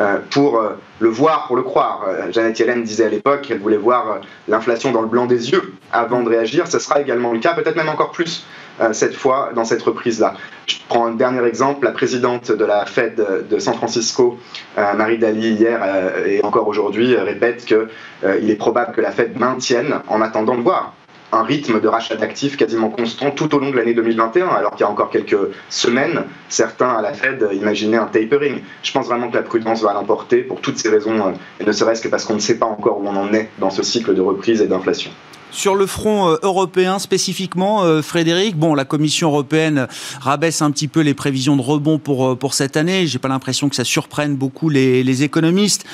euh, 0.00 0.18
pour 0.30 0.58
euh, 0.58 0.78
le 1.00 1.08
voir, 1.08 1.46
pour 1.46 1.56
le 1.56 1.62
croire. 1.62 2.04
Euh, 2.06 2.30
Janet 2.30 2.58
Yellen 2.58 2.82
disait 2.82 3.06
à 3.06 3.08
l'époque 3.08 3.42
qu'elle 3.42 3.58
voulait 3.58 3.78
voir 3.78 4.20
l'inflation 4.48 4.92
dans 4.92 5.00
le 5.00 5.08
blanc 5.08 5.26
des 5.26 5.50
yeux 5.50 5.72
avant 5.92 6.22
de 6.22 6.28
réagir. 6.28 6.66
Ce 6.68 6.78
sera 6.78 7.00
également 7.00 7.32
le 7.32 7.38
cas, 7.38 7.54
peut-être 7.54 7.76
même 7.76 7.88
encore 7.88 8.12
plus 8.12 8.44
cette 8.92 9.14
fois 9.14 9.50
dans 9.54 9.64
cette 9.64 9.82
reprise-là. 9.82 10.34
Je 10.66 10.76
prends 10.88 11.06
un 11.06 11.14
dernier 11.14 11.44
exemple. 11.46 11.84
La 11.84 11.92
présidente 11.92 12.52
de 12.52 12.64
la 12.64 12.86
Fed 12.86 13.46
de 13.48 13.58
San 13.58 13.74
Francisco, 13.74 14.38
Marie 14.76 15.18
Daly, 15.18 15.52
hier 15.52 15.80
et 16.26 16.42
encore 16.44 16.68
aujourd'hui, 16.68 17.16
répète 17.16 17.64
qu'il 17.64 18.50
est 18.50 18.56
probable 18.56 18.92
que 18.94 19.00
la 19.00 19.10
Fed 19.10 19.38
maintienne 19.38 20.00
en 20.08 20.20
attendant 20.20 20.56
de 20.56 20.62
voir 20.62 20.94
un 21.30 21.42
rythme 21.42 21.78
de 21.78 21.88
rachat 21.88 22.16
d'actifs 22.16 22.56
quasiment 22.56 22.88
constant 22.88 23.30
tout 23.30 23.54
au 23.54 23.58
long 23.58 23.70
de 23.70 23.76
l'année 23.76 23.92
2021, 23.92 24.48
alors 24.48 24.70
qu'il 24.70 24.80
y 24.80 24.84
a 24.84 24.90
encore 24.90 25.10
quelques 25.10 25.36
semaines, 25.68 26.24
certains 26.48 26.88
à 26.88 27.02
la 27.02 27.12
Fed 27.12 27.46
imaginaient 27.52 27.98
un 27.98 28.06
tapering. 28.06 28.62
Je 28.82 28.92
pense 28.92 29.08
vraiment 29.08 29.28
que 29.28 29.36
la 29.36 29.42
prudence 29.42 29.82
va 29.82 29.92
l'emporter 29.92 30.38
pour 30.38 30.62
toutes 30.62 30.78
ces 30.78 30.88
raisons, 30.88 31.34
et 31.60 31.64
ne 31.64 31.72
serait-ce 31.72 32.00
que 32.00 32.08
parce 32.08 32.24
qu'on 32.24 32.34
ne 32.34 32.40
sait 32.40 32.58
pas 32.58 32.64
encore 32.64 33.00
où 33.00 33.06
on 33.06 33.16
en 33.16 33.34
est 33.34 33.50
dans 33.58 33.68
ce 33.68 33.82
cycle 33.82 34.14
de 34.14 34.22
reprise 34.22 34.62
et 34.62 34.66
d'inflation. 34.66 35.10
Sur 35.50 35.74
le 35.74 35.86
front 35.86 36.28
euh, 36.28 36.36
européen 36.42 36.98
spécifiquement, 36.98 37.82
euh, 37.82 38.02
Frédéric, 38.02 38.56
bon, 38.56 38.74
la 38.74 38.84
Commission 38.84 39.28
européenne 39.28 39.88
rabaisse 40.20 40.60
un 40.60 40.70
petit 40.70 40.88
peu 40.88 41.00
les 41.00 41.14
prévisions 41.14 41.56
de 41.56 41.62
rebond 41.62 41.98
pour, 41.98 42.26
euh, 42.26 42.34
pour 42.36 42.52
cette 42.52 42.76
année. 42.76 43.06
J'ai 43.06 43.18
pas 43.18 43.28
l'impression 43.28 43.70
que 43.70 43.76
ça 43.76 43.84
surprenne 43.84 44.36
beaucoup 44.36 44.68
les, 44.68 45.22
économistes. 45.22 45.84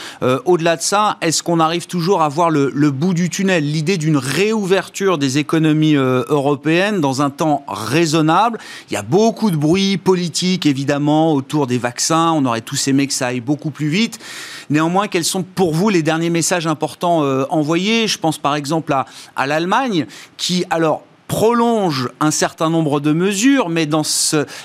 Au-delà 0.44 0.76
de 0.76 0.82
ça, 0.82 1.16
est-ce 1.23 1.42
qu'on 1.42 1.61
arrive 1.61 1.87
toujours 1.87 2.20
à 2.20 2.28
voir 2.28 2.50
le, 2.50 2.70
le 2.75 2.90
bout 2.90 3.14
du 3.14 3.30
tunnel 3.30 3.64
L'idée 3.64 3.96
d'une 3.96 4.16
réouverture 4.16 5.16
des 5.18 5.38
économies 5.38 5.94
européennes 5.94 7.00
dans 7.00 7.23
un 7.23 7.30
temps 7.30 7.64
raisonnable? 7.68 8.58
Il 8.90 8.94
y 8.94 8.96
a 8.96 9.02
beaucoup 9.02 9.50
de 9.50 9.56
bruit 9.56 9.96
politique, 9.96 10.66
évidemment, 10.66 11.32
autour 11.32 11.66
des 11.66 11.78
vaccins. 11.78 12.32
On 12.32 12.44
aurait 12.44 12.61
tous 12.61 12.88
aimé 12.88 13.06
que 13.06 13.14
ça 13.14 13.28
aille 13.28 13.40
beaucoup 13.40 13.70
plus 13.70 13.88
vite. 13.88 14.18
Néanmoins, 14.68 15.08
quels 15.08 15.25
sont 15.25 15.42
pour 15.42 15.73
vous 15.73 15.88
les 15.88 16.02
derniers 16.02 16.30
messages 16.30 16.66
importants 16.66 17.20
envoyés? 17.50 18.06
Je 18.06 18.18
pense 18.18 18.37
par 18.37 18.56
exemple 18.56 18.92
à 19.37 19.43
l'Allemagne, 19.46 20.06
qui 20.36 20.64
alors 20.70 21.02
prolonge 21.28 22.10
un 22.20 22.30
certain 22.30 22.70
nombre 22.70 23.00
de 23.00 23.12
mesures, 23.12 23.68
mais 23.68 23.86
dans 23.86 24.02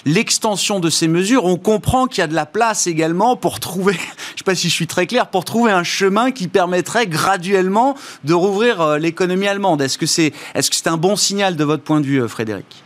l'extension 0.05 0.79
de 0.79 0.89
ces 0.89 1.07
mesures, 1.07 1.45
on 1.45 1.57
comprend 1.57 2.05
qu'il 2.05 2.21
y 2.21 2.23
a 2.23 2.27
de 2.27 2.35
la 2.35 2.45
place 2.45 2.85
également 2.87 3.35
pour 3.35 3.59
trouver, 3.59 3.93
je 3.93 3.99
ne 3.99 4.37
sais 4.37 4.43
pas 4.45 4.55
si 4.55 4.69
je 4.69 4.73
suis 4.73 4.87
très 4.87 5.07
clair, 5.07 5.27
pour 5.27 5.45
trouver 5.45 5.71
un 5.71 5.83
chemin 5.83 6.31
qui 6.31 6.47
permettrait 6.47 7.07
graduellement 7.07 7.95
de 8.23 8.33
rouvrir 8.33 8.81
euh, 8.81 8.97
l'économie 8.97 9.47
allemande. 9.47 9.81
Est-ce 9.81 9.97
que 9.97 10.05
c'est 10.05 10.33
est 10.53 10.59
-ce 10.59 10.69
c'est 10.71 10.87
un 10.87 10.97
bon 10.97 11.15
signal 11.15 11.55
de 11.55 11.63
votre 11.63 11.83
point 11.83 12.01
de 12.01 12.05
vue, 12.05 12.21
euh, 12.21 12.27
Frédéric? 12.27 12.83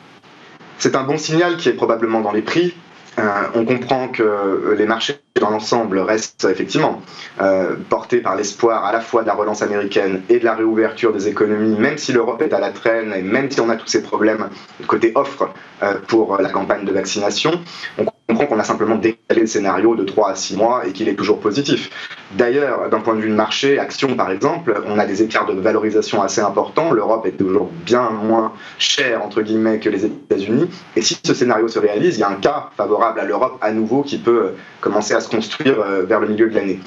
C'est 0.77 0.95
un 0.95 1.03
bon 1.03 1.17
signal 1.17 1.57
qui 1.57 1.69
est 1.69 1.73
probablement 1.73 2.21
dans 2.21 2.31
les 2.31 2.41
prix. 2.41 2.73
Euh, 3.19 3.43
on 3.55 3.65
comprend 3.65 4.07
que 4.07 4.75
les 4.77 4.85
marchés 4.85 5.19
dans 5.39 5.49
l'ensemble 5.49 5.99
restent 5.99 6.47
effectivement 6.49 7.01
euh, 7.41 7.75
portés 7.89 8.19
par 8.19 8.35
l'espoir 8.35 8.85
à 8.85 8.91
la 8.91 9.01
fois 9.01 9.23
de 9.23 9.27
la 9.27 9.33
relance 9.33 9.61
américaine 9.61 10.21
et 10.29 10.39
de 10.39 10.45
la 10.45 10.55
réouverture 10.55 11.11
des 11.11 11.27
économies, 11.27 11.77
même 11.77 11.97
si 11.97 12.13
l'Europe 12.13 12.41
est 12.41 12.53
à 12.53 12.59
la 12.59 12.69
traîne 12.69 13.13
et 13.13 13.21
même 13.21 13.51
si 13.51 13.59
on 13.59 13.69
a 13.69 13.75
tous 13.75 13.87
ces 13.87 14.03
problèmes 14.03 14.49
côté 14.87 15.11
offre 15.15 15.49
euh, 15.81 15.95
pour 16.07 16.37
la 16.37 16.49
campagne 16.49 16.85
de 16.85 16.91
vaccination. 16.91 17.59
On 17.97 18.05
comprend 18.27 18.45
qu'on 18.45 18.59
a 18.59 18.63
simplement 18.63 18.95
décalé 18.95 19.41
le 19.41 19.47
scénario 19.47 19.95
de 19.95 20.03
3 20.03 20.31
à 20.31 20.35
6 20.35 20.55
mois 20.55 20.87
et 20.87 20.91
qu'il 20.91 21.09
est 21.09 21.15
toujours 21.15 21.39
positif. 21.39 21.89
D'ailleurs, 22.31 22.89
d'un 22.89 22.99
point 22.99 23.13
de 23.15 23.21
vue 23.21 23.29
de 23.29 23.35
marché, 23.35 23.77
action 23.79 24.15
par 24.15 24.31
exemple, 24.31 24.81
on 24.87 24.97
a 24.97 25.05
des 25.05 25.21
écarts 25.21 25.45
de 25.45 25.59
valorisation 25.59 26.21
assez 26.23 26.41
importants. 26.41 26.91
L'Europe 26.91 27.25
est 27.25 27.37
toujours 27.37 27.69
bien 27.85 28.09
moins 28.09 28.53
chère, 28.79 29.23
entre 29.23 29.41
guillemets, 29.41 29.79
que 29.79 29.89
les 29.89 30.05
États-Unis. 30.05 30.69
Et 30.95 31.01
si 31.01 31.19
ce 31.23 31.33
scénario 31.33 31.67
se 31.67 31.79
réalise, 31.79 32.17
il 32.17 32.21
y 32.21 32.23
a 32.23 32.29
un 32.29 32.35
cas 32.35 32.69
favorable 32.77 33.02
à 33.07 33.25
l'Europe 33.25 33.57
à 33.61 33.71
nouveau 33.71 34.03
qui 34.03 34.17
peut 34.17 34.53
commencer 34.81 35.13
à 35.13 35.19
se 35.19 35.29
construire 35.29 35.79
euh, 35.79 36.03
vers 36.03 36.19
le 36.19 36.27
milieu 36.27 36.49
de 36.49 36.55
l'année. 36.55 36.79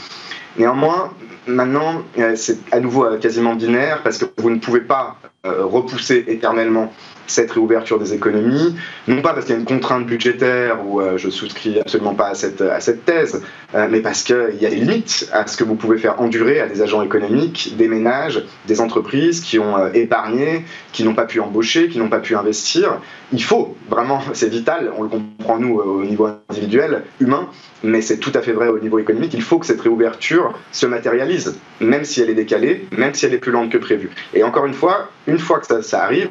Néanmoins, 0.56 1.12
maintenant, 1.46 2.02
euh, 2.18 2.34
c'est 2.36 2.58
à 2.72 2.80
nouveau 2.80 3.04
euh, 3.04 3.18
quasiment 3.18 3.54
binaire 3.54 4.02
parce 4.02 4.18
que 4.18 4.24
vous 4.38 4.50
ne 4.50 4.58
pouvez 4.58 4.80
pas 4.80 5.16
repousser 5.44 6.24
éternellement 6.26 6.92
cette 7.26 7.50
réouverture 7.52 7.98
des 7.98 8.14
économies, 8.14 8.76
non 9.08 9.22
pas 9.22 9.32
parce 9.32 9.46
qu'il 9.46 9.54
y 9.54 9.58
a 9.58 9.60
une 9.60 9.66
contrainte 9.66 10.06
budgétaire 10.06 10.86
ou 10.86 11.00
euh, 11.00 11.18
je 11.18 11.30
souscris 11.30 11.80
absolument 11.80 12.14
pas 12.14 12.28
à 12.28 12.34
cette, 12.34 12.60
à 12.60 12.80
cette 12.80 13.04
thèse, 13.04 13.42
euh, 13.74 13.88
mais 13.90 14.00
parce 14.00 14.22
qu'il 14.22 14.58
y 14.60 14.66
a 14.66 14.70
des 14.70 14.76
limites 14.76 15.28
à 15.32 15.46
ce 15.46 15.56
que 15.56 15.64
vous 15.64 15.74
pouvez 15.74 15.98
faire 15.98 16.20
endurer 16.20 16.60
à 16.60 16.66
des 16.66 16.82
agents 16.82 17.02
économiques, 17.02 17.74
des 17.76 17.88
ménages, 17.88 18.44
des 18.66 18.80
entreprises 18.80 19.40
qui 19.40 19.58
ont 19.58 19.76
euh, 19.76 19.90
épargné, 19.94 20.64
qui 20.92 21.04
n'ont 21.04 21.14
pas 21.14 21.26
pu 21.26 21.40
embaucher, 21.40 21.88
qui 21.88 21.98
n'ont 21.98 22.08
pas 22.08 22.20
pu 22.20 22.36
investir. 22.36 23.00
Il 23.32 23.42
faut 23.42 23.76
vraiment, 23.88 24.20
c'est 24.32 24.48
vital, 24.48 24.92
on 24.96 25.02
le 25.02 25.08
comprend 25.08 25.58
nous 25.58 25.78
au 25.78 26.04
niveau 26.04 26.28
individuel, 26.48 27.02
humain, 27.20 27.48
mais 27.86 28.02
c'est 28.02 28.18
tout 28.18 28.32
à 28.34 28.42
fait 28.42 28.52
vrai 28.52 28.68
au 28.68 28.78
niveau 28.78 28.98
économique, 28.98 29.32
il 29.32 29.42
faut 29.42 29.58
que 29.58 29.66
cette 29.66 29.80
réouverture 29.80 30.52
se 30.72 30.86
matérialise, 30.86 31.58
même 31.80 32.04
si 32.04 32.20
elle 32.20 32.30
est 32.30 32.34
décalée, 32.34 32.86
même 32.90 33.14
si 33.14 33.26
elle 33.26 33.34
est 33.34 33.38
plus 33.38 33.52
lente 33.52 33.70
que 33.70 33.78
prévu. 33.78 34.10
Et 34.34 34.42
encore 34.42 34.66
une 34.66 34.74
fois, 34.74 35.08
une 35.26 35.38
fois 35.38 35.60
que 35.60 35.82
ça, 35.82 36.02
arrive, 36.02 36.30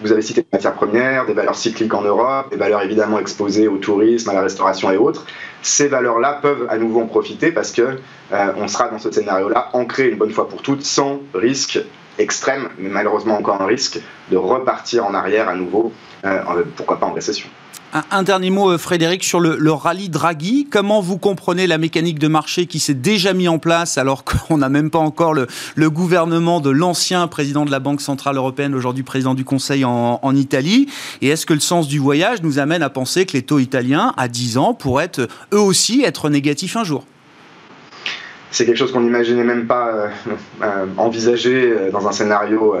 vous 0.00 0.12
avez 0.12 0.22
cité 0.22 0.40
des 0.40 0.48
matières 0.52 0.74
premières, 0.74 1.26
des 1.26 1.34
valeurs 1.34 1.56
cycliques 1.56 1.94
en 1.94 2.02
Europe, 2.02 2.50
des 2.50 2.56
valeurs 2.56 2.82
évidemment 2.82 3.18
exposées 3.18 3.68
au 3.68 3.76
tourisme, 3.76 4.30
à 4.30 4.32
la 4.32 4.42
restauration 4.42 4.90
et 4.90 4.96
autres. 4.96 5.26
Ces 5.62 5.88
valeurs-là 5.88 6.38
peuvent 6.40 6.66
à 6.70 6.78
nouveau 6.78 7.02
en 7.02 7.06
profiter 7.06 7.52
parce 7.52 7.72
que 7.72 7.82
euh, 7.82 8.52
on 8.56 8.68
sera 8.68 8.88
dans 8.88 8.98
ce 8.98 9.10
scénario-là 9.10 9.70
ancré 9.74 10.08
une 10.08 10.16
bonne 10.16 10.32
fois 10.32 10.48
pour 10.48 10.62
toutes, 10.62 10.82
sans 10.82 11.20
risque 11.34 11.78
extrême, 12.18 12.70
mais 12.78 12.88
malheureusement 12.88 13.36
encore 13.36 13.60
un 13.60 13.66
risque 13.66 14.00
de 14.30 14.36
repartir 14.38 15.04
en 15.04 15.12
arrière 15.12 15.50
à 15.50 15.54
nouveau, 15.54 15.92
pourquoi 16.76 16.98
pas 16.98 17.06
en 17.06 17.12
récession. 17.12 17.46
Un, 18.10 18.24
dernier 18.24 18.50
mot, 18.50 18.72
euh, 18.72 18.78
Frédéric, 18.78 19.24
sur 19.24 19.40
le, 19.40 19.72
rallye 19.72 20.10
Draghi. 20.10 20.66
Comment 20.70 21.00
vous 21.00 21.16
comprenez 21.16 21.66
la 21.66 21.78
mécanique 21.78 22.18
de 22.18 22.28
marché 22.28 22.66
qui 22.66 22.78
s'est 22.78 22.94
déjà 22.94 23.32
mis 23.32 23.48
en 23.48 23.58
place 23.58 23.96
alors 23.96 24.24
qu'on 24.24 24.58
n'a 24.58 24.68
même 24.68 24.90
pas 24.90 24.98
encore 24.98 25.32
le, 25.32 25.46
gouvernement 25.88 26.60
de 26.60 26.68
l'ancien 26.68 27.26
président 27.26 27.64
de 27.64 27.70
la 27.70 27.78
Banque 27.78 28.02
Centrale 28.02 28.36
Européenne, 28.36 28.74
aujourd'hui 28.74 29.02
président 29.02 29.34
du 29.34 29.44
Conseil 29.44 29.84
en, 29.84 30.36
Italie? 30.36 30.88
Et 31.22 31.28
est-ce 31.28 31.46
que 31.46 31.54
le 31.54 31.60
sens 31.60 31.88
du 31.88 31.98
voyage 31.98 32.42
nous 32.42 32.58
amène 32.58 32.82
à 32.82 32.90
penser 32.90 33.24
que 33.24 33.32
les 33.32 33.42
taux 33.42 33.60
italiens, 33.60 34.12
à 34.18 34.28
10 34.28 34.58
ans, 34.58 34.74
pourraient 34.74 35.12
eux 35.54 35.60
aussi 35.60 36.02
être 36.02 36.28
négatifs 36.28 36.76
un 36.76 36.84
jour? 36.84 37.04
C'est 38.50 38.64
quelque 38.64 38.76
chose 38.76 38.92
qu'on 38.92 39.00
n'imaginait 39.00 39.44
même 39.44 39.66
pas 39.66 39.88
euh, 39.88 40.08
euh, 40.62 40.86
envisager 40.96 41.90
dans 41.92 42.08
un 42.08 42.12
scénario 42.12 42.76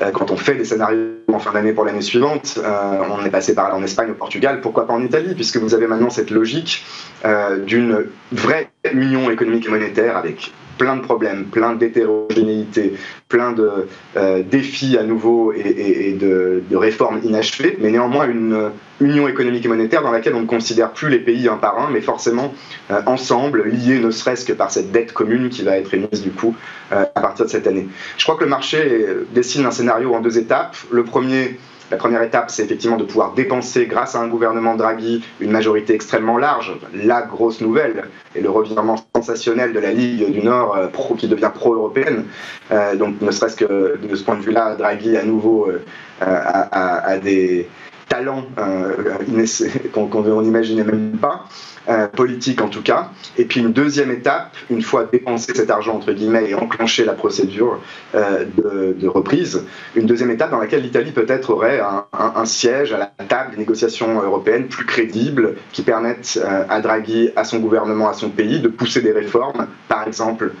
euh, 0.00 0.10
quand 0.12 0.30
on 0.30 0.36
fait 0.36 0.54
des 0.54 0.64
scénarios 0.64 1.16
en 1.32 1.38
fin 1.38 1.52
d'année 1.52 1.72
pour 1.72 1.84
l'année 1.84 2.02
suivante, 2.02 2.58
euh, 2.62 2.98
on 3.10 3.24
est 3.24 3.30
passé 3.30 3.54
par 3.54 3.68
là 3.68 3.74
en 3.74 3.82
Espagne, 3.82 4.10
au 4.10 4.14
Portugal, 4.14 4.60
pourquoi 4.60 4.86
pas 4.86 4.94
en 4.94 5.02
Italie, 5.02 5.34
puisque 5.34 5.56
vous 5.56 5.74
avez 5.74 5.86
maintenant 5.86 6.10
cette 6.10 6.30
logique 6.30 6.84
euh, 7.24 7.58
d'une 7.58 8.06
vraie 8.30 8.70
union 8.92 9.30
économique 9.30 9.66
et 9.66 9.70
monétaire 9.70 10.16
avec 10.16 10.52
plein 10.78 10.96
de 10.96 11.02
problèmes, 11.02 11.44
plein 11.46 11.74
d'hétérogénéité, 11.74 12.94
plein 13.28 13.52
de 13.52 13.88
euh, 14.16 14.42
défis 14.42 14.96
à 14.96 15.02
nouveau 15.02 15.52
et, 15.52 16.16
de, 16.18 16.62
réformes 16.74 17.20
inachevées, 17.24 17.76
mais 17.80 17.90
néanmoins 17.90 18.28
une 18.28 18.70
union 19.00 19.28
économique 19.28 19.64
et 19.64 19.68
monétaire 19.68 20.02
dans 20.02 20.12
laquelle 20.12 20.34
on 20.34 20.42
ne 20.42 20.46
considère 20.46 20.92
plus 20.92 21.08
les 21.10 21.18
pays 21.18 21.48
un 21.48 21.56
par 21.56 21.78
un, 21.78 21.90
mais 21.90 22.00
forcément 22.00 22.54
euh, 22.90 23.00
ensemble, 23.06 23.68
liés 23.68 23.98
ne 23.98 24.10
serait-ce 24.10 24.44
que 24.44 24.52
par 24.52 24.70
cette 24.70 24.92
dette 24.92 25.12
commune 25.12 25.50
qui 25.50 25.62
va 25.62 25.76
être 25.76 25.92
émise 25.92 26.22
du 26.22 26.30
coup 26.30 26.54
euh, 26.92 27.04
à 27.14 27.20
partir 27.20 27.44
de 27.44 27.50
cette 27.50 27.66
année. 27.66 27.88
Je 28.16 28.24
crois 28.24 28.36
que 28.36 28.44
le 28.44 28.50
marché 28.50 29.06
dessine 29.34 29.66
un 29.66 29.70
scénario 29.72 30.14
en 30.14 30.20
deux 30.20 30.38
étapes. 30.38 30.76
Le 30.90 31.02
premier, 31.04 31.58
la 31.90 31.96
première 31.96 32.22
étape, 32.22 32.50
c'est 32.50 32.64
effectivement 32.64 32.96
de 32.96 33.04
pouvoir 33.04 33.32
dépenser, 33.32 33.86
grâce 33.86 34.14
à 34.14 34.20
un 34.20 34.28
gouvernement 34.28 34.74
Draghi, 34.74 35.24
une 35.40 35.50
majorité 35.50 35.94
extrêmement 35.94 36.36
large. 36.36 36.76
La 36.92 37.22
grosse 37.22 37.60
nouvelle 37.60 38.04
et 38.34 38.40
le 38.40 38.50
revirement 38.50 38.96
sensationnel 39.16 39.72
de 39.72 39.80
la 39.80 39.92
Ligue 39.92 40.30
du 40.30 40.42
Nord 40.42 40.76
euh, 40.76 40.88
qui 41.16 41.28
devient 41.28 41.50
pro-européenne. 41.54 42.24
Euh, 42.72 42.94
donc, 42.94 43.20
ne 43.22 43.30
serait-ce 43.30 43.56
que 43.56 43.98
de 44.02 44.14
ce 44.14 44.22
point 44.22 44.36
de 44.36 44.42
vue-là, 44.42 44.74
Draghi, 44.74 45.16
à 45.16 45.24
nouveau, 45.24 45.68
euh, 45.68 45.78
a, 46.20 47.16
des 47.18 47.66
talents 48.08 48.46
qu'on 49.92 50.42
n'imaginait 50.42 50.84
même 50.84 51.18
pas. 51.20 51.44
Euh, 51.88 52.06
politique 52.06 52.60
en 52.60 52.68
tout 52.68 52.82
cas. 52.82 53.08
Et 53.38 53.46
puis 53.46 53.60
une 53.60 53.72
deuxième 53.72 54.10
étape, 54.10 54.54
une 54.68 54.82
fois 54.82 55.08
dépensé 55.10 55.54
cet 55.54 55.70
argent 55.70 55.94
entre 55.96 56.12
guillemets 56.12 56.50
et 56.50 56.54
enclenché 56.54 57.06
la 57.06 57.14
procédure 57.14 57.80
euh, 58.14 58.44
de, 58.92 59.08
reprise, 59.08 59.64
une 59.96 60.04
deuxième 60.04 60.30
étape 60.30 60.50
dans 60.50 60.58
laquelle 60.58 60.82
l'Italie 60.82 61.12
peut-être 61.12 61.48
aurait 61.48 61.80
un, 61.80 62.44
siège 62.44 62.92
à 62.92 62.98
la 62.98 63.06
table 63.06 63.52
des 63.52 63.56
négociations 63.56 64.20
européennes 64.22 64.66
plus 64.66 64.84
crédibles 64.84 65.54
qui 65.72 65.80
permettent 65.80 66.38
euh, 66.44 66.64
à 66.68 66.82
Draghi, 66.82 67.30
à 67.36 67.44
son 67.44 67.58
gouvernement, 67.58 68.10
à 68.10 68.12
son 68.12 68.28
pays 68.28 68.60
de 68.60 68.68
pousser 68.68 69.00
des 69.00 69.12
réformes, 69.12 69.66
par 69.88 70.06
exemple 70.06 70.52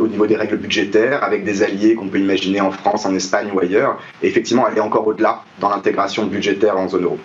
au 0.00 0.08
niveau 0.08 0.26
des 0.26 0.34
règles 0.34 0.56
budgétaires, 0.56 1.22
avec 1.22 1.44
des 1.44 1.62
alliés 1.62 1.94
qu'on 1.94 2.08
peut 2.08 2.18
imaginer 2.18 2.60
en 2.60 2.72
France, 2.72 3.06
en 3.06 3.14
Espagne 3.14 3.48
ou 3.54 3.60
ailleurs, 3.60 4.00
et 4.20 4.26
effectivement 4.26 4.64
aller 4.66 4.80
encore 4.80 5.06
au-delà 5.06 5.44
dans 5.60 5.68
l'intégration 5.68 6.26
budgétaire 6.26 6.76
en 6.82 6.88
zone 6.88 7.04
euro. 7.04 7.18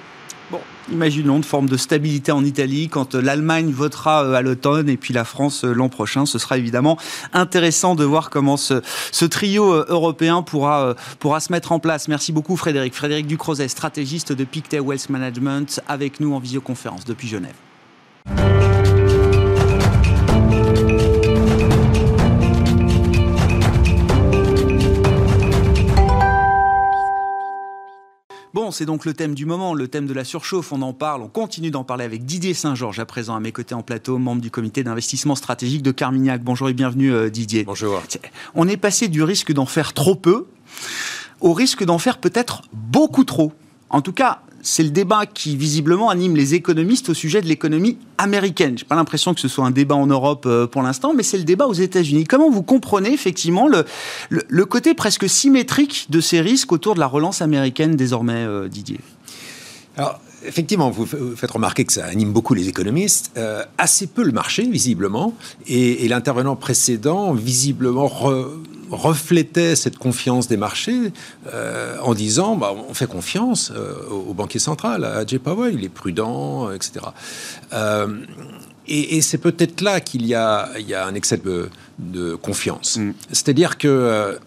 Bon, 0.50 0.62
imaginons 0.90 1.36
une 1.36 1.44
forme 1.44 1.68
de 1.68 1.76
stabilité 1.76 2.32
en 2.32 2.46
Italie 2.46 2.88
quand 2.88 3.16
euh, 3.16 3.22
l'Allemagne 3.22 3.72
votera 3.72 4.24
euh, 4.24 4.34
à 4.34 4.42
l'automne 4.42 4.88
et 4.88 4.96
puis 4.96 5.14
la 5.14 5.26
France 5.26 5.66
euh, 5.66 5.74
l'an 5.74 5.90
prochain. 5.90 6.26
Ce 6.26 6.40
sera 6.40 6.58
évidemment 6.58 6.98
intéressant 7.34 7.96
de 7.96 8.06
voir 8.06 8.30
comment 8.30 8.56
ce, 8.56 8.82
trio 9.26 9.74
européen 9.74 10.44
pourra, 10.44 10.96
pourra 11.20 11.42
se 11.42 11.52
mettre 11.52 11.74
en 11.74 11.80
place. 11.80 12.08
Merci 12.08 12.32
beaucoup 12.32 12.56
Frédéric. 12.56 12.94
Frédéric 12.94 13.28
Ducrozet, 13.28 13.68
stratégiste 13.68 14.32
de 14.32 14.46
Pictet 14.46 14.80
Wealth 14.80 15.10
Management, 15.10 15.82
avec 15.90 16.22
nous 16.22 16.34
en 16.34 16.40
visioconférence 16.40 17.04
depuis 17.04 17.28
Genève. 17.28 17.56
C'est 28.72 28.86
donc 28.86 29.06
le 29.06 29.14
thème 29.14 29.36
du 29.36 29.46
moment, 29.46 29.74
le 29.74 29.88
thème 29.88 30.08
de 30.08 30.14
la 30.14 30.24
surchauffe. 30.24 30.72
On 30.72 30.82
en 30.82 30.94
parle, 30.94 31.22
on 31.22 31.28
continue 31.28 31.72
d'en 31.72 31.84
parler 31.84 32.06
avec 32.06 32.26
Didier 32.26 32.54
Saint-Georges, 32.54 33.00
à 33.00 33.06
présent 33.06 33.36
à 33.36 33.40
mes 33.40 33.52
côtés 33.52 33.76
en 33.76 33.84
plateau, 33.84 34.18
membre 34.18 34.42
du 34.42 34.52
comité 34.52 34.84
d'investissement 34.84 35.36
stratégique 35.36 35.84
de 35.84 35.92
Carmignac. 35.92 36.44
Bonjour 36.44 36.70
et 36.70 36.74
bienvenue 36.74 37.12
euh, 37.14 37.30
Didier. 37.30 37.64
Bonjour. 37.64 38.02
On 38.56 38.68
est 38.68 38.78
passé 38.78 39.08
du 39.08 39.24
risque 39.24 39.52
d'en 39.54 39.66
faire 39.66 39.94
trop 39.94 40.16
peu 40.16 40.48
au 41.42 41.54
risque 41.54 41.84
d'en 41.84 41.98
faire 41.98 42.18
peut-être 42.18 42.64
beaucoup 42.74 43.24
trop. 43.24 43.54
En 43.90 44.02
tout 44.02 44.14
cas, 44.14 44.42
c'est 44.62 44.84
le 44.84 44.90
débat 44.90 45.26
qui 45.26 45.56
visiblement 45.56 46.10
anime 46.10 46.36
les 46.36 46.54
économistes 46.54 47.10
au 47.10 47.14
sujet 47.14 47.42
de 47.42 47.48
l'économie 47.48 47.98
américaine. 48.18 48.78
Je 48.78 48.84
n'ai 48.84 48.88
pas 48.88 48.96
l'impression 48.96 49.34
que 49.34 49.40
ce 49.40 49.48
soit 49.48 49.66
un 49.66 49.72
débat 49.72 49.96
en 49.96 50.08
Europe 50.08 50.46
euh, 50.46 50.68
pour 50.68 50.82
l'instant, 50.82 51.14
mais 51.14 51.24
c'est 51.24 51.38
le 51.38 51.44
débat 51.44 51.68
aux 51.68 51.74
États-Unis. 51.74 52.26
Comment 52.26 52.50
vous 52.50 52.64
comprenez 52.64 53.14
effectivement 53.14 53.68
le, 53.68 53.86
le, 54.30 54.66
côté 54.66 54.94
presque 54.94 55.30
symétrique 55.30 56.08
de 56.10 56.20
ces 56.22 56.42
risques 56.42 56.72
autour 56.72 56.96
de 56.96 57.00
la 57.00 57.08
relance 57.08 57.42
américaine 57.42 57.96
désormais, 57.96 58.34
euh, 58.46 58.68
Didier? 58.68 59.00
Alors, 59.96 60.20
effectivement, 60.46 60.92
vous 60.92 61.06
faites 61.36 61.52
remarquer 61.52 61.86
que 61.86 61.94
ça 61.94 62.06
anime 62.06 62.32
beaucoup 62.32 62.54
les 62.54 62.68
économistes, 62.68 63.32
euh, 63.38 63.64
assez 63.78 64.08
peu 64.08 64.24
le 64.24 64.32
marché, 64.32 64.64
visiblement, 64.64 65.34
et, 65.68 66.08
l'intervenant 66.08 66.56
précédent, 66.56 67.34
visiblement, 67.34 68.12
reflétait 68.92 69.76
cette 69.76 69.98
confiance 69.98 70.48
des 70.48 70.58
marchés 70.58 71.12
euh, 71.54 71.98
en 72.02 72.14
disant 72.14 72.56
bah, 72.56 72.74
on 72.90 72.94
fait 72.94 73.08
confiance 73.08 73.72
euh, 73.76 73.94
au 74.10 74.34
banquier 74.34 74.60
central, 74.60 75.04
à 75.04 75.26
Jay 75.26 75.40
Powell, 75.40 75.76
il 75.76 75.84
est 75.84 75.90
prudent, 75.90 76.72
etc. 76.72 77.06
et, 78.88 79.22
c'est 79.22 79.38
peut-être 79.38 79.82
là 79.82 80.00
qu'il 80.00 80.26
y, 80.26 80.34
a, 80.34 80.70
un 81.06 81.14
excès 81.14 81.42
de, 81.44 82.36
confiance. 82.36 82.98
Mm. 82.98 83.14
C'est-à-dire 83.32 83.78
que 83.78 84.38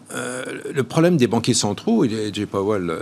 le 0.72 0.82
problème 0.82 1.16
des 1.16 1.26
banquiers 1.26 1.54
centraux, 1.54 2.04
et 2.04 2.30
Jay 2.32 2.46
Powell 2.46 2.92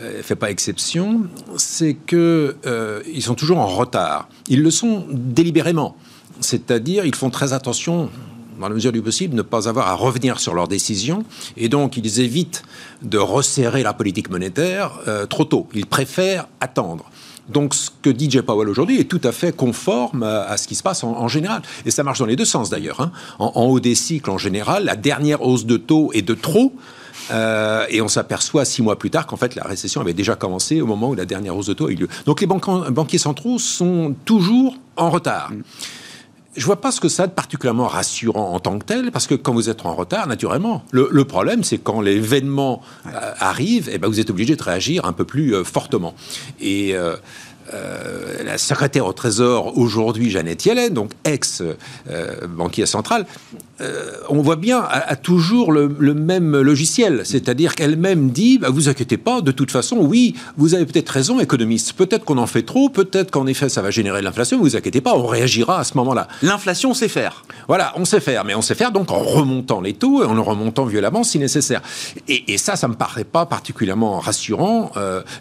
ne 0.00 0.22
fait 0.22 0.36
pas 0.36 0.50
exception, 0.50 1.22
c'est 1.56 1.94
qu'ils 1.94 2.18
euh, 2.66 3.20
sont 3.20 3.34
toujours 3.34 3.58
en 3.58 3.66
retard. 3.66 4.28
Ils 4.48 4.62
le 4.62 4.70
sont 4.70 5.06
délibérément. 5.10 5.96
C'est-à-dire, 6.40 7.06
ils 7.06 7.14
font 7.14 7.30
très 7.30 7.52
attention, 7.52 8.10
dans 8.60 8.68
la 8.68 8.74
mesure 8.74 8.92
du 8.92 9.02
possible, 9.02 9.34
ne 9.34 9.42
pas 9.42 9.68
avoir 9.68 9.88
à 9.88 9.94
revenir 9.94 10.40
sur 10.40 10.54
leurs 10.54 10.68
décisions. 10.68 11.24
Et 11.56 11.68
donc, 11.68 11.96
ils 11.96 12.20
évitent 12.20 12.62
de 13.02 13.18
resserrer 13.18 13.82
la 13.82 13.92
politique 13.92 14.30
monétaire 14.30 14.92
euh, 15.08 15.26
trop 15.26 15.44
tôt. 15.44 15.68
Ils 15.74 15.86
préfèrent 15.86 16.46
attendre. 16.60 17.10
Donc, 17.48 17.74
ce 17.74 17.90
que 18.02 18.10
dit 18.10 18.30
Jay 18.30 18.42
Powell 18.42 18.68
aujourd'hui 18.68 18.98
est 18.98 19.04
tout 19.04 19.20
à 19.22 19.32
fait 19.32 19.54
conforme 19.54 20.22
à, 20.22 20.56
ce 20.56 20.66
qui 20.66 20.74
se 20.74 20.82
passe 20.82 21.04
en, 21.04 21.28
général. 21.28 21.62
Et 21.84 21.90
ça 21.90 22.02
marche 22.02 22.18
dans 22.18 22.26
les 22.26 22.36
deux 22.36 22.44
sens 22.44 22.70
d'ailleurs. 22.70 23.00
Hein. 23.00 23.12
En, 23.38 23.64
haut 23.66 23.78
des 23.78 23.94
cycles, 23.94 24.30
en 24.30 24.38
général, 24.38 24.84
la 24.84 24.96
dernière 24.96 25.42
hausse 25.42 25.64
de 25.64 25.76
taux 25.76 26.10
est 26.12 26.22
de 26.22 26.34
trop. 26.34 26.72
Euh, 27.30 27.86
et 27.88 28.00
on 28.02 28.08
s'aperçoit 28.08 28.64
six 28.64 28.82
mois 28.82 28.98
plus 28.98 29.10
tard 29.10 29.26
qu'en 29.26 29.36
fait 29.36 29.56
la 29.56 29.64
récession 29.64 30.00
avait 30.00 30.12
déjà 30.12 30.36
commencé 30.36 30.80
au 30.80 30.86
moment 30.86 31.10
où 31.10 31.14
la 31.14 31.24
dernière 31.24 31.56
hausse 31.56 31.66
de 31.66 31.72
taux 31.72 31.88
a 31.88 31.90
eu 31.90 31.96
lieu. 31.96 32.08
Donc 32.24 32.40
les 32.40 32.46
banquiers 32.46 33.18
centraux 33.18 33.58
sont 33.58 34.14
toujours 34.24 34.76
en 34.96 35.10
retard. 35.10 35.50
Je 36.56 36.64
vois 36.64 36.80
pas 36.80 36.90
ce 36.90 37.00
que 37.00 37.08
ça 37.08 37.24
a 37.24 37.26
de 37.26 37.32
particulièrement 37.32 37.86
rassurant 37.86 38.54
en 38.54 38.60
tant 38.60 38.78
que 38.78 38.84
tel, 38.84 39.10
parce 39.12 39.26
que 39.26 39.34
quand 39.34 39.52
vous 39.52 39.68
êtes 39.68 39.84
en 39.84 39.94
retard, 39.94 40.26
naturellement, 40.26 40.84
le, 40.90 41.24
problème, 41.24 41.64
c'est 41.64 41.78
quand 41.78 42.00
l'événement 42.00 42.82
euh, 43.06 43.10
arrive, 43.38 43.88
et 43.88 43.94
eh 43.94 43.98
ben 43.98 44.08
vous 44.08 44.20
êtes 44.20 44.30
obligé 44.30 44.56
de 44.56 44.62
réagir 44.62 45.04
un 45.04 45.12
peu 45.12 45.24
plus 45.24 45.54
euh, 45.54 45.64
fortement. 45.64 46.14
Et 46.60 46.94
euh, 47.74 48.44
la 48.44 48.58
secrétaire 48.58 49.06
au 49.06 49.12
Trésor 49.12 49.76
aujourd'hui, 49.76 50.30
Jeannette 50.30 50.64
Yellen, 50.64 50.94
donc 50.94 51.10
ex-banquier 51.24 52.82
euh, 52.82 52.86
central, 52.86 53.26
euh, 53.80 54.12
on 54.28 54.40
voit 54.42 54.56
bien, 54.56 54.80
a, 54.88 55.16
toujours 55.16 55.72
le, 55.72 55.88
même 56.14 56.56
logiciel. 56.60 57.22
C'est-à-dire 57.24 57.74
qu'elle-même 57.74 58.30
dit 58.30 58.58
bah, 58.58 58.68
Vous 58.70 58.88
inquiétez 58.88 59.16
pas, 59.16 59.40
de 59.40 59.52
toute 59.52 59.70
façon, 59.70 59.98
oui, 59.98 60.34
vous 60.56 60.74
avez 60.74 60.86
peut-être 60.86 61.10
raison, 61.10 61.40
économiste. 61.40 61.92
Peut-être 61.92 62.24
qu'on 62.24 62.38
en 62.38 62.46
fait 62.46 62.62
trop, 62.62 62.88
peut-être 62.88 63.30
qu'en 63.30 63.46
effet, 63.46 63.68
ça 63.68 63.82
va 63.82 63.90
générer 63.90 64.20
de 64.20 64.24
l'inflation. 64.24 64.58
Vous 64.58 64.76
inquiétez 64.76 65.00
pas, 65.00 65.14
on 65.14 65.26
réagira 65.26 65.78
à 65.78 65.84
ce 65.84 65.96
moment-là. 65.98 66.28
L'inflation, 66.42 66.90
on 66.90 66.94
sait 66.94 67.08
faire. 67.08 67.44
Voilà, 67.68 67.92
on 67.96 68.04
sait 68.04 68.20
faire, 68.20 68.44
mais 68.44 68.54
on 68.54 68.62
sait 68.62 68.74
faire 68.74 68.92
donc 68.92 69.10
en 69.10 69.18
remontant 69.18 69.80
les 69.80 69.92
taux 69.92 70.22
et 70.22 70.26
en 70.26 70.42
remontant 70.42 70.84
violemment 70.84 71.24
si 71.24 71.38
nécessaire. 71.38 71.82
Et, 72.28 72.58
ça, 72.58 72.76
ça 72.76 72.88
me 72.88 72.94
paraît 72.94 73.24
pas 73.24 73.46
particulièrement 73.46 74.18
rassurant, 74.18 74.92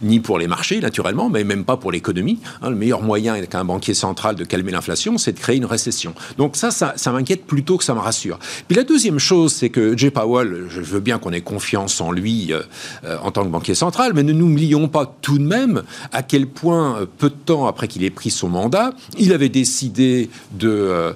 ni 0.01 0.19
pour 0.19 0.37
les 0.37 0.47
marchés, 0.47 0.79
naturellement, 0.79 1.29
mais 1.29 1.43
même 1.43 1.63
pas 1.63 1.77
pour 1.77 1.91
l'économie. 1.91 2.39
Hein, 2.61 2.69
le 2.69 2.75
meilleur 2.75 3.01
moyen 3.01 3.41
qu'un 3.45 3.65
banquier 3.65 3.93
central 3.93 4.35
de 4.35 4.43
calmer 4.43 4.71
l'inflation, 4.71 5.17
c'est 5.17 5.33
de 5.33 5.39
créer 5.39 5.57
une 5.57 5.65
récession. 5.65 6.13
Donc 6.37 6.55
ça, 6.55 6.71
ça, 6.71 7.11
m'inquiète 7.11 7.45
plutôt 7.45 7.77
que 7.77 7.83
ça 7.83 7.93
me 7.93 7.99
rassure. 7.99 8.24
Puis 8.67 8.75
la 8.75 8.83
deuxième 8.83 9.19
chose, 9.19 9.53
c'est 9.53 9.69
que 9.69 9.97
Jay 9.97 10.11
Powell, 10.11 10.65
je 10.69 10.81
veux 10.81 10.99
bien 10.99 11.19
qu'on 11.19 11.31
ait 11.31 11.41
confiance 11.41 12.01
en 12.01 12.11
lui 12.11 12.53
euh, 12.53 12.61
euh, 13.03 13.17
en 13.21 13.31
tant 13.31 13.43
que 13.43 13.49
banquier 13.49 13.75
central, 13.75 14.13
mais 14.13 14.23
ne 14.23 14.33
nous 14.33 14.47
n'oublions 14.47 14.87
pas 14.87 15.15
tout 15.21 15.37
de 15.37 15.43
même 15.43 15.83
à 16.11 16.23
quel 16.23 16.47
point, 16.47 17.01
euh, 17.01 17.05
peu 17.05 17.29
de 17.29 17.35
temps 17.35 17.67
après 17.67 17.87
qu'il 17.87 18.03
ait 18.03 18.09
pris 18.09 18.29
son 18.29 18.49
mandat, 18.49 18.93
il 19.17 19.33
avait 19.33 19.49
décidé 19.49 20.29
de 20.53 21.15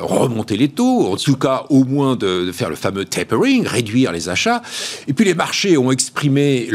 remonter 0.00 0.56
les 0.56 0.68
taux, 0.68 1.12
en 1.12 1.16
tout 1.16 1.36
cas 1.36 1.64
au 1.70 1.84
moins 1.84 2.16
de, 2.16 2.50
faire 2.52 2.70
le 2.70 2.76
fameux 2.76 3.04
tapering, 3.04 3.66
réduire 3.66 4.12
les 4.12 4.28
achats. 4.28 4.62
Et 5.08 5.12
puis 5.12 5.24
les 5.24 5.34
marchés 5.34 5.76
ont 5.76 5.90
exprimé 5.90 6.68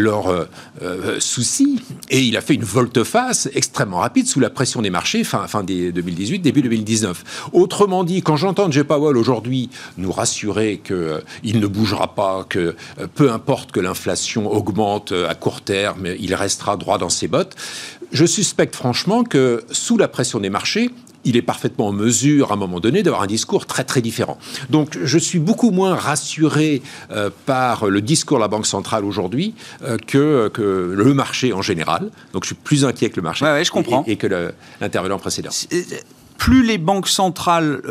soucis 1.20 1.82
et 2.10 2.22
il 2.22 2.38
a 2.38 2.42
fait 2.42 2.56
une 2.56 2.64
volte-face 2.64 3.50
extrêmement 3.54 3.98
rapide 3.98 4.28
sous 4.28 4.40
la 4.40 4.50
pression 4.50 4.82
des 4.82 4.90
marchés 4.90 5.24
fin, 5.24 5.48
fin 5.48 5.64
des 5.64 5.92
2018, 5.92 6.40
début 6.40 6.62
2019. 6.62 7.50
Autrement 7.54 8.04
dit, 8.04 8.22
quand 8.22 8.36
j'entends 8.36 8.70
Jay 8.72 8.84
Powell 8.84 9.18
aujourd'hui 9.18 9.70
nous 9.98 10.12
rassurer 10.12 10.82
qu'il 10.84 10.96
euh, 10.96 11.22
ne 11.44 11.68
bougera 11.68 12.16
pas, 12.16 12.46
que 12.48 12.76
euh, 13.00 13.08
peu 13.14 13.32
importe 13.32 13.72
que 13.72 13.80
l'inflation 13.80 14.52
augmente 14.52 15.12
euh, 15.12 15.30
à 15.30 15.36
court 15.36 15.62
terme, 15.62 16.08
il 16.20 16.34
restera 16.36 16.78
droit 16.78 16.98
dans 16.98 17.10
ses 17.10 17.28
bottes, 17.28 17.56
je 18.12 18.26
suspecte 18.26 18.76
franchement 18.76 19.24
que 19.24 19.64
sous 19.72 19.98
la 19.98 20.08
pression 20.08 20.40
des 20.40 20.50
marchés, 20.50 20.90
il 21.30 21.38
est 21.38 21.44
parfaitement 21.44 21.88
en 21.88 21.92
mesure, 21.94 22.52
à 22.52 22.56
un 22.56 22.58
moment 22.58 22.80
donné, 22.80 23.04
d'avoir 23.04 23.22
un 23.22 23.28
discours 23.28 23.68
très 23.68 23.84
très 23.84 24.02
différent. 24.02 24.40
Donc 24.72 24.98
je 25.02 25.18
suis 25.18 25.38
beaucoup 25.38 25.70
moins 25.70 25.94
rassuré 25.94 26.82
euh, 27.12 27.30
par 27.46 27.86
le 27.86 28.02
discours 28.02 28.38
de 28.38 28.42
la 28.42 28.48
Banque 28.48 28.66
centrale 28.66 29.06
aujourd'hui 29.06 29.54
euh, 29.84 29.98
que, 29.98 30.48
que, 30.48 30.94
le 30.98 31.14
marché 31.14 31.54
en 31.54 31.62
général. 31.62 32.10
Donc 32.34 32.44
je 32.44 32.48
suis 32.48 32.56
plus 32.56 32.84
inquiet 32.84 33.12
que 33.12 33.18
le 33.18 33.22
marché 33.22 33.46
je 33.64 33.72
comprends. 33.72 34.04
et, 34.08 34.16
que 34.16 34.52
l'intervenant 34.82 35.20
précédent 35.20 35.50
euh, 35.72 35.82
plus 36.40 36.64
les 36.64 36.78
banques 36.78 37.10
centrales 37.10 37.82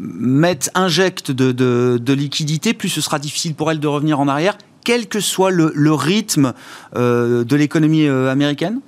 mettent, 0.00 0.70
injectent 0.74 1.30
de, 1.30 1.52
de, 1.52 2.12
liquidités, 2.12 2.74
plus 2.74 2.88
ce 2.88 3.00
sera 3.00 3.20
difficile 3.20 3.54
pour 3.54 3.70
elles 3.70 3.78
de 3.78 3.86
revenir 3.86 4.18
en 4.18 4.26
arrière, 4.26 4.58
quel 4.82 5.06
que 5.06 5.20
soit 5.20 5.52
le, 5.52 5.70
le 5.72 5.92
rythme 5.92 6.52
de 6.96 7.56
l'économie 7.56 8.08
américaine? 8.08 8.80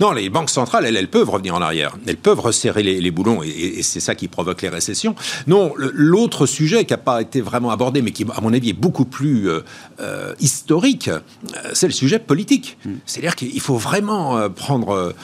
Non, 0.00 0.12
les 0.12 0.30
banques 0.30 0.50
centrales, 0.50 0.84
elles, 0.86 0.96
elles 0.96 1.08
peuvent 1.08 1.30
revenir 1.30 1.54
en 1.54 1.62
arrière. 1.62 1.96
Elles 2.06 2.16
peuvent 2.16 2.40
resserrer 2.40 2.82
les, 2.82 3.10
boulons 3.10 3.42
et, 3.42 3.82
c'est 3.82 4.00
ça 4.00 4.14
qui 4.14 4.28
provoque 4.28 4.62
les 4.62 4.68
récessions. 4.68 5.14
Non, 5.46 5.74
l'autre 5.76 6.46
sujet 6.46 6.84
qui 6.84 6.92
n'a 6.92 6.98
pas 6.98 7.20
été 7.20 7.40
vraiment 7.40 7.70
abordé, 7.70 8.02
mais 8.02 8.12
qui, 8.12 8.24
à 8.34 8.40
mon 8.40 8.52
avis, 8.52 8.70
est 8.70 8.74
beaucoup 8.74 9.04
plus 9.04 9.48
euh, 9.48 9.60
euh, 10.00 10.34
historique, 10.40 11.08
euh, 11.08 11.20
c'est 11.72 11.86
le 11.86 11.92
sujet 11.92 12.18
politique. 12.18 12.78
Hmm. 12.84 12.94
C'est-à-dire 13.06 13.36
qu'il 13.36 13.60
faut 13.60 13.76
vraiment 13.76 14.48
prendre 14.50 15.14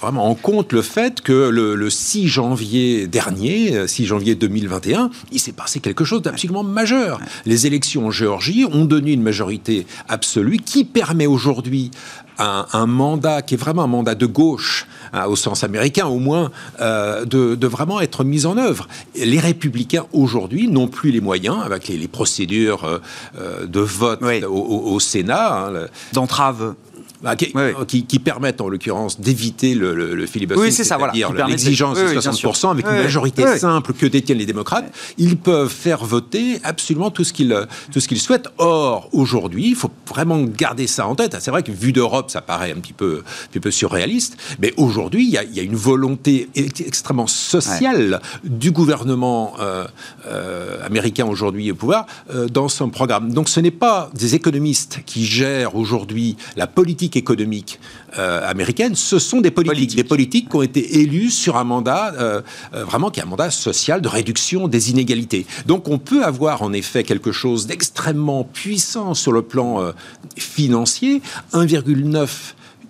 vraiment 0.00 0.28
en 0.28 0.34
compte 0.34 0.72
le 0.72 0.82
fait 0.82 1.20
que 1.20 1.48
le, 1.48 1.90
6 1.90 2.28
janvier 2.28 3.06
dernier, 3.06 3.86
6 3.86 4.06
janvier 4.06 4.34
2021, 4.34 5.10
il 5.32 5.40
s'est 5.40 5.52
passé 5.52 5.80
quelque 5.80 6.04
chose 6.04 6.22
d'absolument 6.22 6.62
majeur. 6.62 7.20
Les 7.44 7.66
élections 7.66 8.06
en 8.06 8.10
Géorgie 8.10 8.64
ont 8.64 8.84
donné 8.84 9.12
une 9.12 9.22
majorité 9.22 9.86
absolue 10.08 10.58
qui 10.58 10.84
permet 10.84 11.26
aujourd'hui 11.26 11.90
un, 12.38 12.86
mandat 12.86 13.41
qui 13.46 13.54
est 13.54 13.58
vraiment 13.58 13.82
un 13.82 13.88
mandat 13.88 14.14
de 14.14 14.26
gauche, 14.26 14.86
hein, 15.12 15.26
au 15.26 15.36
sens 15.36 15.64
américain 15.64 16.06
au 16.06 16.18
moins, 16.18 16.50
euh, 16.80 17.24
de, 17.24 17.66
vraiment 17.66 18.00
être 18.00 18.24
mis 18.24 18.46
en 18.46 18.56
œuvre. 18.58 18.88
Les 19.14 19.38
républicains 19.38 20.04
aujourd'hui 20.12 20.68
n'ont 20.68 20.88
plus 20.88 21.10
les 21.10 21.20
moyens, 21.20 21.58
avec 21.64 21.88
les, 21.88 22.08
procédures 22.08 22.84
euh, 22.84 22.98
euh, 23.38 23.66
de 23.66 23.80
vote 23.80 24.20
au, 24.44 25.00
Sénat. 25.00 25.66
Hein, 25.66 25.86
D'entrave 26.12 26.74
bah, 27.22 27.36
qui, 27.36 28.18
permettent 28.18 28.60
en 28.60 28.68
l'occurrence 28.68 29.20
d'éviter 29.20 29.74
le, 29.74 29.94
le, 29.94 30.26
filibuster, 30.26 30.62
oui, 30.62 30.72
c'est 30.72 30.84
ça, 30.84 30.96
voilà. 30.96 31.12
l'exigence 31.46 31.98
de 31.98 32.06
60% 32.06 32.70
avec 32.70 32.86
une 32.86 33.02
majorité 33.02 33.58
simple 33.58 33.92
que 33.92 34.06
détiennent 34.06 34.38
les 34.38 34.46
démocrates, 34.46 34.92
ils 35.18 35.36
peuvent 35.36 35.68
faire 35.68 36.04
voter 36.04 36.60
absolument 36.64 37.10
tout 37.10 37.24
ce 37.24 37.32
qu'ils 37.32 37.66
tout 37.92 38.00
ce 38.00 38.08
qu'ils 38.08 38.20
souhaitent. 38.20 38.48
Or, 38.58 39.08
aujourd'hui, 39.12 39.68
il 39.68 39.74
faut 39.74 39.90
vraiment 40.08 40.42
garder 40.42 40.86
ça 40.86 41.06
en 41.06 41.14
tête. 41.14 41.36
C'est 41.40 41.50
vrai 41.50 41.62
que 41.62 41.72
vu 41.72 41.92
d'Europe, 41.92 42.30
ça 42.30 42.40
paraît 42.40 42.72
un 42.72 42.80
petit 42.80 42.92
peu, 42.92 43.22
un 43.24 43.48
petit 43.48 43.60
peu 43.60 43.70
surréaliste, 43.70 44.36
mais 44.60 44.72
aujourd'hui, 44.76 45.24
il 45.24 45.54
y, 45.54 45.60
a 45.60 45.62
une 45.62 45.76
volonté 45.76 46.48
extrêmement 46.54 47.26
sociale 47.26 48.20
du 48.44 48.70
gouvernement 48.70 49.54
euh, 49.60 49.86
euh, 50.26 50.84
américain 50.84 51.26
aujourd'hui 51.26 51.70
au 51.70 51.74
pouvoir 51.74 52.06
euh, 52.34 52.48
dans 52.48 52.68
son 52.68 52.90
programme. 52.90 53.32
Donc, 53.32 53.48
ce 53.48 53.60
n'est 53.60 53.70
pas 53.70 54.10
des 54.14 54.34
économistes 54.34 55.00
qui 55.06 55.24
gèrent 55.24 55.76
aujourd'hui 55.76 56.36
la 56.56 56.66
politique 56.66 57.11
économique 57.16 57.80
euh, 58.18 58.48
américaine, 58.48 58.94
ce 58.94 59.18
sont 59.18 59.40
des 59.40 59.50
politiques, 59.50 59.96
des 59.96 60.04
politiques 60.04 60.48
qui 60.48 60.56
ont 60.56 60.62
été 60.62 61.00
élus 61.00 61.30
sur 61.30 61.56
un 61.56 61.64
mandat 61.64 62.12
euh, 62.14 62.42
euh, 62.74 62.84
vraiment 62.84 63.10
qui 63.10 63.20
est 63.20 63.22
un 63.22 63.26
mandat 63.26 63.50
social 63.50 64.00
de 64.00 64.08
réduction 64.08 64.68
des 64.68 64.90
inégalités. 64.90 65.46
Donc 65.66 65.88
on 65.88 65.98
peut 65.98 66.24
avoir 66.24 66.62
en 66.62 66.72
effet 66.72 67.04
quelque 67.04 67.32
chose 67.32 67.66
d'extrêmement 67.66 68.44
puissant 68.44 69.14
sur 69.14 69.32
le 69.32 69.42
plan 69.42 69.92
financier, 70.36 71.22
1,9 71.52 72.28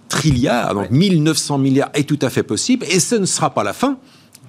trilliard, 0.08 0.74
donc 0.74 0.90
1900 0.90 1.58
milliards 1.58 1.90
est 1.94 2.08
tout 2.08 2.18
à 2.22 2.30
fait 2.30 2.42
possible, 2.42 2.84
et 2.88 3.00
ce 3.00 3.14
ne 3.14 3.26
sera 3.26 3.50
pas 3.50 3.64
la 3.64 3.72
fin 3.72 3.98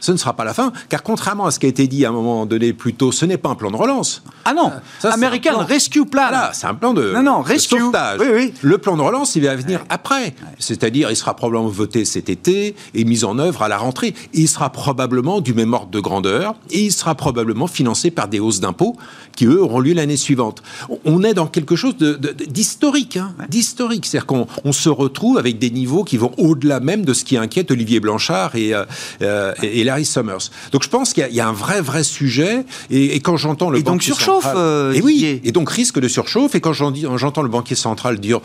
ce 0.04 0.12
ne 0.12 0.18
sera 0.18 0.34
pas 0.34 0.44
la 0.44 0.54
fin, 0.54 0.74
car 0.90 1.02
contrairement 1.02 1.46
à 1.46 1.52
ce 1.52 1.60
qui 1.60 1.66
a 1.66 1.70
été 1.70 1.88
dit 1.88 2.06
à 2.06 2.10
un 2.10 2.12
moment 2.12 2.46
donné 2.46 2.74
plus 2.74 2.94
tôt, 2.94 3.14
ce 3.14 3.26
n'est 3.26 3.38
pas 3.38 3.48
un 3.48 3.56
plan 3.56 3.72
de 3.72 3.78
relance. 3.78 4.22
Ah 4.44 4.54
non, 4.54 4.70
ça, 5.00 5.14
American 5.14 5.60
Rescue 5.60 6.06
Plan. 6.06 6.24
Voilà, 6.24 6.52
c'est 6.54 6.68
un 6.68 6.74
plan 6.74 6.94
de, 6.94 7.14
non, 7.14 7.24
non, 7.24 7.42
rescue. 7.42 7.80
sauvetage. 7.80 8.20
Oui, 8.20 8.28
oui. 8.34 8.54
Le 8.62 8.78
plan 8.78 8.98
de 8.98 9.02
relance, 9.02 9.38
il 9.38 9.46
va 9.46 9.56
venir 9.56 9.86
après. 9.88 10.36
C'est-à-dire, 10.60 11.10
il 11.10 11.16
sera 11.16 11.38
probablement 11.38 11.70
voté 11.70 12.04
cet 12.04 12.28
été 12.28 12.76
et 12.94 13.06
mis 13.06 13.24
en 13.24 13.40
œuvre 13.40 13.62
à 13.62 13.70
la 13.70 13.78
rentrée. 13.78 14.14
il 14.34 14.50
sera 14.50 14.72
probablement 14.72 15.40
du 15.40 15.54
même 15.54 15.74
ordre 15.74 15.90
de 15.90 16.02
grandeur 16.02 16.56
et 16.70 16.82
il 16.82 16.92
sera 16.92 17.16
probablement 17.16 17.68
financé 17.68 18.12
par 18.12 18.28
des 18.28 18.42
hausses 18.42 18.60
d'impôts 18.60 18.98
qui, 19.38 19.46
eux, 19.46 19.62
auront 19.62 19.80
lieu 19.80 19.94
l'année 19.94 20.18
suivante. 20.18 20.62
On 21.06 21.24
est 21.24 21.34
dans 21.34 21.48
quelque 21.48 21.78
chose 21.78 21.96
d'historique, 21.96 23.16
hein, 23.16 23.34
d'historique. 23.48 24.06
C'est-à-dire 24.06 24.28
qu'on 24.28 24.72
se 24.74 24.90
retrouve 24.90 25.38
avec 25.38 25.60
des 25.60 25.70
niveaux 25.70 26.04
qui 26.04 26.18
vont 26.18 26.34
au-delà 26.38 26.82
même 26.82 27.06
de 27.06 27.14
ce 27.14 27.24
qui 27.24 27.38
inquiète 27.38 27.72
Olivier 27.72 28.02
Blanchard 28.02 28.56
et, 28.56 28.74
euh, 28.74 28.84
euh 29.22 29.54
et, 29.62 29.84
Summers. 30.04 30.50
Donc 30.72 30.84
je 30.84 30.90
pense 30.90 31.14
qu'il 31.14 31.28
y, 31.32 31.40
a 31.40 31.48
un 31.48 31.54
vrai, 31.54 31.82
vrai 31.82 32.04
sujet. 32.04 32.66
Et, 32.90 33.20
quand 33.20 33.38
j'entends 33.38 33.70
le 33.70 33.80
et 33.80 33.84
donc 33.84 34.04
surchauffe. 34.04 34.48
Euh, 34.56 34.94
et 34.94 35.02
oui. 35.02 35.42
Et 35.44 35.52
donc 35.52 35.70
risque 35.70 36.00
de 36.00 36.08
surchauffe. 36.08 36.56
Et 36.56 36.62
quand 36.62 36.74
j'entends 36.74 37.44
le 37.44 37.50
banquier 37.50 37.76
central 37.76 38.20
dire 38.20 38.40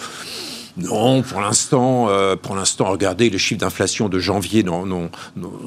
non, 0.79 1.23
pour 1.23 1.41
l'instant, 1.41 2.09
euh, 2.09 2.37
pour 2.37 2.55
l'instant, 2.55 2.91
regardez, 2.91 3.31
les 3.31 3.39
chiffres 3.39 3.61
d'inflation 3.61 4.09
de 4.09 4.19
janvier 4.19 4.63
non, 4.63 4.87
non, 4.87 5.11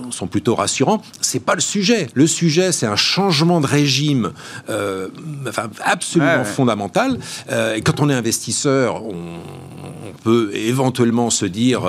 sont 0.09 0.27
plutôt 0.27 0.55
rassurants. 0.55 1.01
C'est 1.19 1.41
pas 1.41 1.55
le 1.55 1.61
sujet. 1.61 2.07
Le 2.13 2.27
sujet, 2.27 2.71
c'est 2.71 2.85
un 2.85 2.95
changement 2.95 3.59
de 3.59 3.67
régime, 3.67 4.31
euh, 4.69 5.09
enfin, 5.47 5.69
absolument 5.83 6.45
fondamental. 6.45 7.19
Euh, 7.49 7.75
et 7.75 7.81
quand 7.81 7.99
on 7.99 8.09
est 8.09 8.13
investisseur, 8.13 9.03
on, 9.03 9.39
peut 10.23 10.51
éventuellement 10.53 11.31
se 11.31 11.47
dire, 11.47 11.81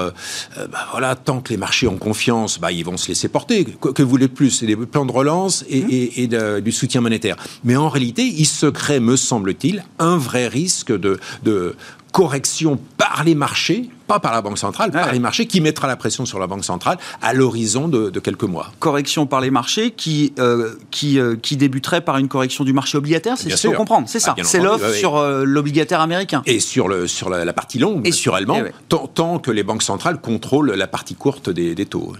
bah, 0.56 0.86
voilà, 0.90 1.16
tant 1.16 1.42
que 1.42 1.50
les 1.50 1.58
marchés 1.58 1.86
ont 1.86 1.98
confiance, 1.98 2.58
bah, 2.58 2.72
ils 2.72 2.82
vont 2.82 2.96
se 2.96 3.08
laisser 3.08 3.28
porter. 3.28 3.64
Que, 3.64 3.90
que 3.90 4.02
voulez 4.02 4.28
plus? 4.28 4.50
C'est 4.50 4.64
des 4.64 4.74
plans 4.74 5.04
de 5.04 5.12
relance 5.12 5.66
et, 5.68 5.82
mmh. 5.82 6.34
et, 6.34 6.62
du 6.62 6.72
soutien 6.72 7.02
monétaire. 7.02 7.36
Mais 7.62 7.76
en 7.76 7.90
réalité, 7.90 8.24
il 8.24 8.46
se 8.46 8.64
crée, 8.64 9.00
me 9.00 9.16
semble-t-il, 9.16 9.84
un 9.98 10.16
vrai 10.16 10.48
risque 10.48 10.98
de, 10.98 11.20
de 11.42 11.76
correction 12.12 12.78
par 12.98 13.24
les 13.24 13.34
marchés, 13.34 13.88
pas 14.06 14.20
par 14.20 14.32
la 14.32 14.42
Banque 14.42 14.58
centrale, 14.58 14.90
par 14.90 15.12
les 15.12 15.18
marchés, 15.18 15.46
qui 15.46 15.60
mettra 15.60 15.88
la 15.88 15.96
pression 15.96 16.26
sur 16.26 16.38
la 16.38 16.46
Banque 16.46 16.64
centrale 16.64 16.98
à 17.22 17.32
l'horizon 17.32 17.88
de, 17.88 18.10
quelques 18.20 18.44
mois. 18.44 18.70
Correction 18.78 19.26
par 19.26 19.40
les 19.40 19.50
marchés 19.50 19.90
qui, 19.90 20.34
euh, 20.38 20.74
qui, 20.90 21.18
euh, 21.18 21.36
qui 21.36 21.56
débuterait 21.56 22.02
par 22.02 22.18
une 22.18 22.28
correction 22.28 22.64
du 22.64 22.74
marché 22.74 22.98
obligataire, 22.98 23.38
c'est 23.38 23.50
ce 23.50 23.56
qu'il 23.56 23.70
faut 23.70 23.76
comprendre, 23.76 24.08
c'est 24.08 24.20
ça. 24.20 24.34
Ah, 24.38 24.42
c'est 24.44 24.60
l'offre 24.60 24.92
sur 24.92 25.16
euh, 25.16 25.44
l'obligataire 25.44 26.00
américain. 26.00 26.42
Et 26.44 26.60
sur, 26.60 26.86
le, 26.86 27.08
sur 27.08 27.30
la, 27.30 27.52
partie 27.52 27.78
longue, 27.78 28.06
et 28.06 28.10
naturellement, 28.10 28.58
tant, 28.88 29.38
que 29.38 29.50
les 29.50 29.62
banques 29.62 29.82
centrales 29.82 30.20
contrôlent 30.20 30.72
la 30.72 30.86
partie 30.86 31.14
courte 31.14 31.48
des, 31.48 31.74
des 31.74 31.86
taux. 31.86 32.12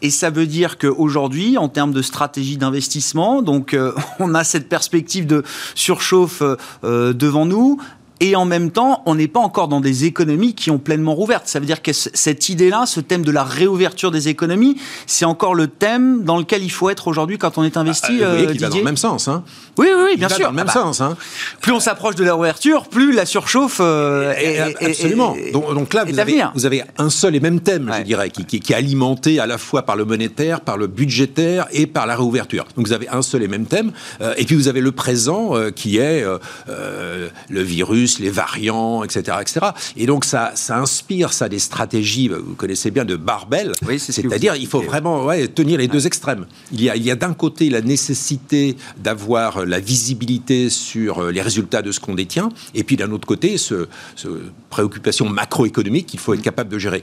Et 0.00 0.10
ça 0.10 0.30
veut 0.30 0.46
dire 0.46 0.78
qu'aujourd'hui, 0.78 1.58
en 1.58 1.68
termes 1.68 1.92
de 1.92 2.02
stratégie 2.02 2.56
d'investissement, 2.56 3.42
donc 3.42 3.76
on 4.18 4.34
a 4.34 4.44
cette 4.44 4.68
perspective 4.68 5.26
de 5.26 5.44
surchauffe 5.74 6.42
devant 6.82 7.46
nous 7.46 7.80
et 8.20 8.34
en 8.34 8.44
même 8.44 8.70
temps, 8.70 9.02
on 9.06 9.14
n'est 9.14 9.28
pas 9.28 9.40
encore 9.40 9.68
dans 9.68 9.80
des 9.80 10.04
économies 10.04 10.54
qui 10.54 10.70
ont 10.70 10.78
pleinement 10.78 11.14
rouvert. 11.14 11.42
Ça 11.44 11.60
veut 11.60 11.66
dire 11.66 11.82
que 11.82 11.92
cette 11.92 12.48
idée-là, 12.48 12.84
ce 12.86 13.00
thème 13.00 13.24
de 13.24 13.30
la 13.30 13.44
réouverture 13.44 14.10
des 14.10 14.28
économies, 14.28 14.76
c'est 15.06 15.24
encore 15.24 15.54
le 15.54 15.68
thème 15.68 16.24
dans 16.24 16.36
lequel 16.36 16.64
il 16.64 16.70
faut 16.70 16.90
être 16.90 17.06
aujourd'hui 17.06 17.38
quand 17.38 17.58
on 17.58 17.64
est 17.64 17.76
investi. 17.76 18.20
Ah, 18.22 18.30
vous 18.30 18.44
voyez 18.44 18.58
va 18.58 18.68
dans 18.68 18.76
le 18.76 18.82
même 18.82 18.96
sens. 18.96 19.28
Hein 19.28 19.44
oui, 19.76 19.86
oui, 19.94 20.02
oui 20.10 20.16
bien 20.16 20.28
sûr. 20.28 20.46
Dans 20.46 20.50
le 20.50 20.56
même 20.56 20.66
ah 20.68 20.74
bah, 20.74 20.80
sens. 20.80 21.00
Hein 21.00 21.16
plus 21.60 21.72
on 21.72 21.80
s'approche 21.80 22.16
de 22.16 22.24
la 22.24 22.32
réouverture, 22.32 22.88
plus 22.88 23.12
la 23.12 23.24
surchauffe 23.24 23.78
euh, 23.80 24.32
est, 24.32 24.84
Absolument. 24.84 25.36
donc, 25.52 25.74
donc, 25.74 25.94
là, 25.94 26.04
vous 26.04 26.18
avez, 26.18 26.42
vous 26.54 26.66
avez, 26.66 26.82
un 26.98 27.10
seul 27.10 27.36
et 27.36 27.40
même 27.40 27.60
thème, 27.60 27.92
je 27.98 28.02
dirais, 28.02 28.30
qui, 28.30 28.44
qui, 28.44 28.60
qui, 28.60 28.72
est 28.72 28.76
alimenté 28.76 29.38
à 29.38 29.46
la 29.46 29.58
fois 29.58 29.82
par 29.82 29.96
le 29.96 30.04
monétaire, 30.04 30.60
par 30.60 30.76
le 30.76 30.86
budgétaire 30.86 31.66
et 31.72 31.86
par 31.86 32.06
la 32.06 32.16
réouverture. 32.16 32.66
Donc 32.76 32.86
vous 32.86 32.92
avez 32.92 33.08
un 33.08 33.22
seul 33.22 33.42
et 33.42 33.48
même 33.48 33.66
thème. 33.66 33.92
Euh, 34.20 34.34
et 34.36 34.44
puis 34.44 34.56
vous 34.56 34.68
avez 34.68 34.80
le 34.80 34.92
présent 34.92 35.56
euh, 35.56 35.70
qui 35.70 35.98
est 35.98 36.24
le 36.66 37.62
virus 37.62 38.07
virus, 38.08 38.18
les 38.18 38.30
variants, 38.30 39.04
etc., 39.04 39.38
etc. 39.40 39.60
Et 39.96 40.06
donc 40.06 40.24
ça, 40.24 40.52
ça 40.54 40.78
inspire 40.78 41.32
ça 41.32 41.48
des 41.48 41.58
stratégies. 41.58 42.28
Vous 42.28 42.54
connaissez 42.54 42.90
bien 42.90 43.04
de 43.04 43.16
barbel. 43.16 43.72
Oui, 43.86 43.98
C'est-à-dire 43.98 44.56
il 44.56 44.66
faut 44.66 44.80
vraiment 44.80 45.24
ouais, 45.24 45.48
tenir 45.48 45.78
les 45.78 45.88
deux 45.88 46.06
extrêmes. 46.06 46.46
Il 46.72 46.82
y 46.82 46.90
a, 46.90 46.96
il 46.96 47.02
y 47.02 47.10
a 47.10 47.16
d'un 47.16 47.34
côté 47.34 47.70
la 47.70 47.80
nécessité 47.80 48.76
d'avoir 48.96 49.64
la 49.64 49.80
visibilité 49.80 50.70
sur 50.70 51.30
les 51.30 51.42
résultats 51.42 51.82
de 51.82 51.92
ce 51.92 52.00
qu'on 52.00 52.14
détient, 52.14 52.50
et 52.74 52.84
puis 52.84 52.96
d'un 52.96 53.10
autre 53.12 53.26
côté, 53.26 53.58
ce, 53.58 53.88
ce 54.16 54.28
préoccupation 54.70 55.28
macroéconomique 55.28 56.06
qu'il 56.06 56.20
faut 56.20 56.34
être 56.34 56.42
capable 56.42 56.70
de 56.70 56.78
gérer. 56.78 57.02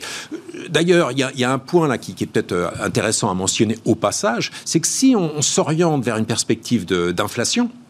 D'ailleurs, 0.70 1.12
il, 1.12 1.20
y, 1.36 1.44
a 1.44 1.52
un 1.52 1.60
point 1.60 1.88
là 1.88 1.98
qui, 1.98 2.12
est 2.20 2.26
peut-être 2.26 2.54
euh, 2.54 2.70
intéressant 2.82 3.30
à 3.30 3.34
mentionner 3.34 3.78
au 3.86 3.96
passage, 3.96 4.52
c'est 4.64 4.80
que 4.80 4.88
si 4.88 5.16
on, 5.16 5.42
s'oriente 5.42 6.04
vers 6.04 6.18
une 6.18 6.26
perspective 6.26 6.86
d'inflation, 6.86 7.66
euh, 7.66 7.85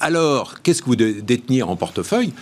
alors, 0.00 0.60
qu'est-ce 0.62 0.82
que 0.82 0.86
vous 0.86 0.96
devez 0.96 1.22
détenir 1.22 1.70
en 1.70 1.76
portefeuille? 1.76 2.32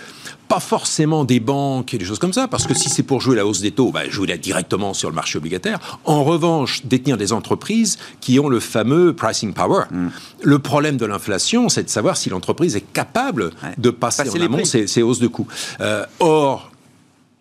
Pas 0.49 0.61
forcément 0.61 1.25
des 1.25 1.40
banques 1.40 1.92
et 1.92 1.99
des 1.99 2.05
choses 2.05 2.18
comme 2.18 2.33
ça, 2.33 2.49
parce 2.49 2.66
que 2.66 2.72
si 2.72 2.88
c'est 2.88 3.03
pour 3.03 3.20
jouer 3.20 3.37
la 3.37 3.44
hausse 3.44 3.61
des 3.61 3.72
taux, 3.72 3.90
bah, 3.90 4.09
jouez-la 4.09 4.38
directement 4.38 4.94
sur 4.94 5.11
le 5.11 5.14
marché 5.14 5.38
obligataire. 5.38 5.99
En 6.05 6.25
revanche, 6.25 6.87
détenir 6.87 7.16
des 7.16 7.33
entreprises 7.33 7.99
qui 8.20 8.38
ont 8.38 8.49
le 8.49 8.61
fameux 8.61 9.12
pricing 9.12 9.53
power. 9.53 9.85
Mm. 9.90 10.09
Le 10.42 10.59
problème 10.59 10.96
de 10.96 11.05
l'inflation, 11.05 11.68
c'est 11.68 11.83
de 11.83 11.90
savoir 11.90 12.16
si 12.16 12.31
l'entreprise 12.31 12.77
est 12.77 12.92
capable 12.92 13.51
de 13.77 13.90
passer, 13.90 14.31
en 14.31 14.40
amont 14.40 14.64
ces, 14.64 15.03
hausses 15.03 15.20
de 15.20 15.27
coûts. 15.27 15.49
Euh, 15.81 16.07
or, 16.20 16.70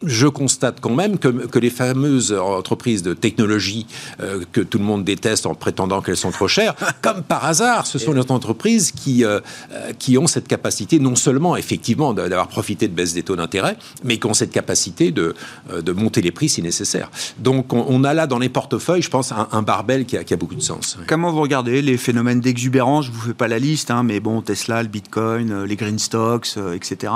je 0.04 0.28
constate 0.28 0.82
quand 0.82 0.94
même 0.94 1.18
que, 1.18 1.60
les 1.60 1.70
fameuses 1.70 2.34
entreprises 2.34 3.02
de 3.02 3.14
technologie 3.14 3.88
euh, 4.20 4.44
que 4.52 4.60
tout 4.60 4.78
le 4.78 4.84
monde 4.84 5.06
déteste 5.06 5.46
en 5.46 5.56
prétendant 5.56 6.02
qu'elles 6.02 6.18
sont 6.18 6.32
trop 6.32 6.48
chères, 6.48 6.76
comme 7.02 7.24
par 7.24 7.46
hasard, 7.46 7.88
ce 7.88 7.98
sont 7.98 8.12
les 8.12 8.30
entreprises 8.30 8.92
qui, 8.92 9.24
euh, 9.24 9.40
euh, 9.72 9.94
qui 9.98 10.18
ont 10.18 10.28
cette 10.28 10.48
capacité 10.48 11.00
non 11.00 11.16
seulement 11.16 11.56
effectivement 11.56 12.14
d'avoir 12.14 12.50
profité 12.50 12.88
de 12.88 12.94
baisse 12.94 13.14
des 13.14 13.24
taux 13.24 13.38
d'intérêt, 13.38 13.78
mais 14.04 14.18
qui 14.18 14.28
ont 14.28 14.34
cette 14.34 14.52
capacité 14.52 15.12
de, 15.12 15.34
de 15.74 15.92
monter 15.92 16.22
les 16.22 16.32
prix 16.32 16.50
si 16.50 16.62
nécessaire. 16.62 17.10
Donc 17.38 17.74
on, 17.74 18.04
a 18.04 18.14
là 18.14 18.28
dans 18.28 18.40
les 18.40 18.50
portefeuilles, 18.50 19.02
je 19.02 19.10
pense, 19.10 19.32
un, 19.32 19.62
barbel 19.62 20.06
qui 20.06 20.18
a, 20.18 20.24
qui 20.24 20.34
a, 20.34 20.38
beaucoup 20.38 20.56
de 20.56 20.62
sens. 20.62 20.98
Comment 21.08 21.32
vous 21.32 21.42
regardez 21.42 21.82
les 21.82 21.98
phénomènes 21.98 22.42
d'exubérance? 22.42 23.06
Je 23.06 23.12
ne 23.12 23.16
vous 23.16 23.22
fais 23.28 23.34
pas 23.34 23.48
la 23.48 23.60
liste, 23.60 23.92
hein, 23.92 24.04
mais 24.04 24.20
bon, 24.20 24.42
Tesla, 24.42 24.84
le 24.84 24.90
Bitcoin, 24.90 25.64
les 25.64 25.76
green 25.76 26.00
stocks, 26.00 26.58
etc. 26.74 27.14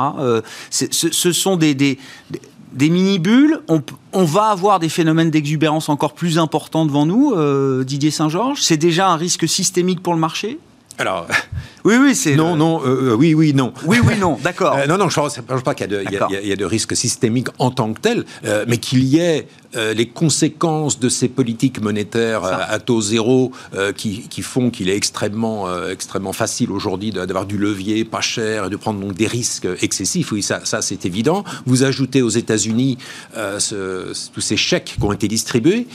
ce, 0.70 1.32
sont 1.32 1.58
des, 1.58 1.76
des 1.76 2.00
des 2.30 2.40
mini-bulles, 2.90 3.62
on, 3.68 4.24
va 4.24 4.46
avoir 4.46 4.80
des 4.80 4.90
phénomènes 4.90 5.32
d'exubérance 5.32 5.90
encore 5.90 6.14
plus 6.14 6.38
importants 6.38 6.86
devant 6.86 7.06
nous, 7.06 7.34
euh, 7.36 7.84
Didier 7.84 8.12
Saint-Georges. 8.12 8.62
C'est 8.62 8.78
déjà 8.78 9.10
un 9.10 9.16
risque 9.16 9.48
systémique 9.48 10.02
pour 10.02 10.14
le 10.14 10.20
marché? 10.20 10.60
oui, 11.90 11.96
oui, 12.00 12.16
c'est. 12.16 12.36
Non, 12.36 12.56
non, 12.56 12.82
euh, 12.86 13.12
euh, 13.12 13.16
oui, 13.16 13.34
oui, 13.34 13.54
non. 13.54 13.74
Oui, 13.86 13.98
oui, 14.06 14.14
non, 14.20 14.38
d'accord. 14.44 14.78
non, 14.88 14.98
non, 14.98 15.10
je 15.10 15.20
ne 15.20 15.42
pense 15.42 15.64
pas 15.64 15.74
qu'il 15.74 15.92
y, 15.92 16.52
a 16.52 16.56
de 16.56 16.66
risque 16.66 16.96
systémique 16.96 17.48
en 17.58 17.72
tant 17.72 17.92
que 17.94 18.00
tel, 18.00 18.26
mais 18.68 18.78
qu'il 18.78 19.04
y 19.04 19.18
ait 19.18 19.48
euh, 19.76 19.94
les 19.94 20.08
conséquences 20.08 21.00
de 21.00 21.10
ces 21.10 21.28
politiques 21.28 21.80
monétaires 21.80 22.44
euh, 22.44 22.54
à 22.68 22.80
taux 22.80 23.02
zéro 23.02 23.52
euh, 23.76 23.94
qui, 23.94 24.42
font 24.42 24.72
qu'il 24.72 24.90
est 24.90 24.96
extrêmement, 24.96 25.68
extrêmement 25.88 26.34
facile 26.34 26.72
aujourd'hui 26.72 27.12
d'avoir 27.12 27.46
du 27.46 27.58
levier 27.58 28.04
pas 28.06 28.22
cher 28.22 28.66
et 28.66 28.70
de 28.70 28.76
prendre 28.78 29.00
donc 29.00 29.14
des 29.14 29.28
risques 29.28 29.68
excessifs. 29.82 30.32
Oui, 30.32 30.42
ça, 30.42 30.62
ça 30.64 30.82
c'est 30.82 31.06
évident. 31.06 31.44
Vous 31.66 31.84
ajoutez 31.84 32.22
aux 32.22 32.30
États-Unis 32.30 32.98
tous 33.36 34.42
ces 34.42 34.58
chèques 34.58 34.96
qui 34.98 35.04
ont 35.04 35.12
été 35.12 35.28
distribués 35.28 35.88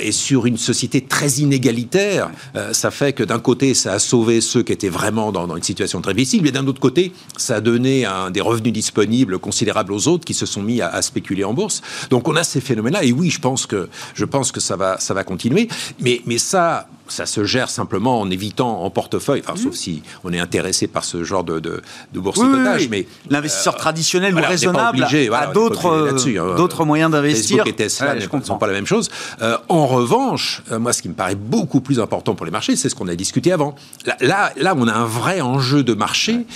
et 0.00 0.12
sur 0.12 0.46
une 0.46 0.58
société 0.58 1.00
très 1.00 1.38
inégalitaire, 1.38 2.30
ça 2.72 2.90
fait 2.90 3.12
que 3.12 3.22
d'un 3.22 3.38
côté, 3.38 3.74
ça 3.74 3.92
a 3.92 3.98
sauvé 4.00 4.40
ceux 4.40 4.64
qui 4.64 4.72
étaient 4.72 4.88
vraiment 4.88 5.17
dans, 5.32 5.56
une 5.56 5.62
situation 5.62 6.00
très 6.00 6.14
difficile, 6.14 6.42
mais 6.42 6.52
d'un 6.52 6.66
autre 6.66 6.80
côté, 6.80 7.12
ça 7.36 7.56
a 7.56 7.60
donné 7.60 8.06
des 8.32 8.40
revenus 8.40 8.72
disponibles 8.72 9.38
considérables 9.38 9.92
aux 9.92 10.08
autres 10.08 10.24
qui 10.24 10.34
se 10.34 10.46
sont 10.46 10.62
mis 10.62 10.80
à, 10.80 10.88
à 10.88 11.02
spéculer 11.02 11.44
en 11.44 11.54
bourse. 11.54 11.82
Donc 12.10 12.28
on 12.28 12.36
a 12.36 12.44
ces 12.44 12.60
phénomènes-là 12.60 13.04
et 13.04 13.12
oui, 13.12 13.30
je 13.30 13.40
pense 13.40 13.66
que, 13.66 13.88
je 14.14 14.24
pense 14.24 14.52
que 14.52 14.60
ça, 14.60 14.76
va, 14.76 14.98
ça 14.98 15.14
va 15.14 15.24
continuer. 15.24 15.68
Mais, 16.00 16.22
mais 16.26 16.38
ça, 16.38 16.88
ça 17.12 17.26
se 17.26 17.44
gère 17.44 17.70
simplement 17.70 18.20
en 18.20 18.30
évitant 18.30 18.82
en 18.82 18.90
portefeuille, 18.90 19.42
enfin, 19.44 19.56
sauf 19.56 19.72
mmh. 19.72 19.76
si 19.76 20.02
on 20.24 20.32
est 20.32 20.38
intéressé 20.38 20.86
par 20.86 21.04
ce 21.04 21.24
genre 21.24 21.44
de, 21.44 21.58
de, 21.60 21.82
de 22.12 22.20
boursicotage. 22.20 22.88
mais 22.88 23.06
l'investisseur 23.30 23.74
euh, 23.74 23.78
traditionnel 23.78 24.34
ou 24.34 24.40
raisonnable 24.40 25.02
a 25.02 25.46
d'autres 25.48 26.10
hein. 26.12 26.54
d'autres 26.56 26.84
moyens 26.84 27.10
d'investir. 27.10 27.58
Facebook 27.58 27.68
et 27.68 27.76
Tesla 27.76 28.14
ne 28.14 28.42
sont 28.42 28.58
pas 28.58 28.66
la 28.66 28.72
même 28.72 28.86
chose. 28.86 29.10
Euh, 29.42 29.56
en 29.68 29.86
revanche, 29.86 30.62
euh, 30.70 30.78
moi, 30.78 30.92
ce 30.92 31.02
qui 31.02 31.08
me 31.08 31.14
paraît 31.14 31.34
beaucoup 31.34 31.80
plus 31.80 32.00
important 32.00 32.34
pour 32.34 32.46
les 32.46 32.52
marchés, 32.52 32.76
c'est 32.76 32.88
ce 32.88 32.94
qu'on 32.94 33.08
a 33.08 33.14
discuté 33.14 33.52
avant. 33.52 33.74
Là, 34.20 34.52
là, 34.56 34.74
on 34.76 34.86
a 34.86 34.92
un 34.92 35.04
vrai 35.04 35.40
enjeu 35.40 35.82
de 35.82 35.94
marché 35.94 36.46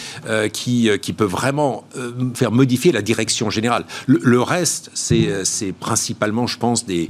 qui, 0.52 0.90
qui 1.00 1.12
peut 1.12 1.24
vraiment 1.24 1.84
faire 2.34 2.52
modifier 2.52 2.92
la 2.92 3.02
direction 3.02 3.50
générale. 3.50 3.84
Le, 4.06 4.40
reste, 4.40 4.90
c'est 4.94 5.72
principalement, 5.78 6.46
je 6.46 6.58
pense, 6.58 6.84
des, 6.86 7.08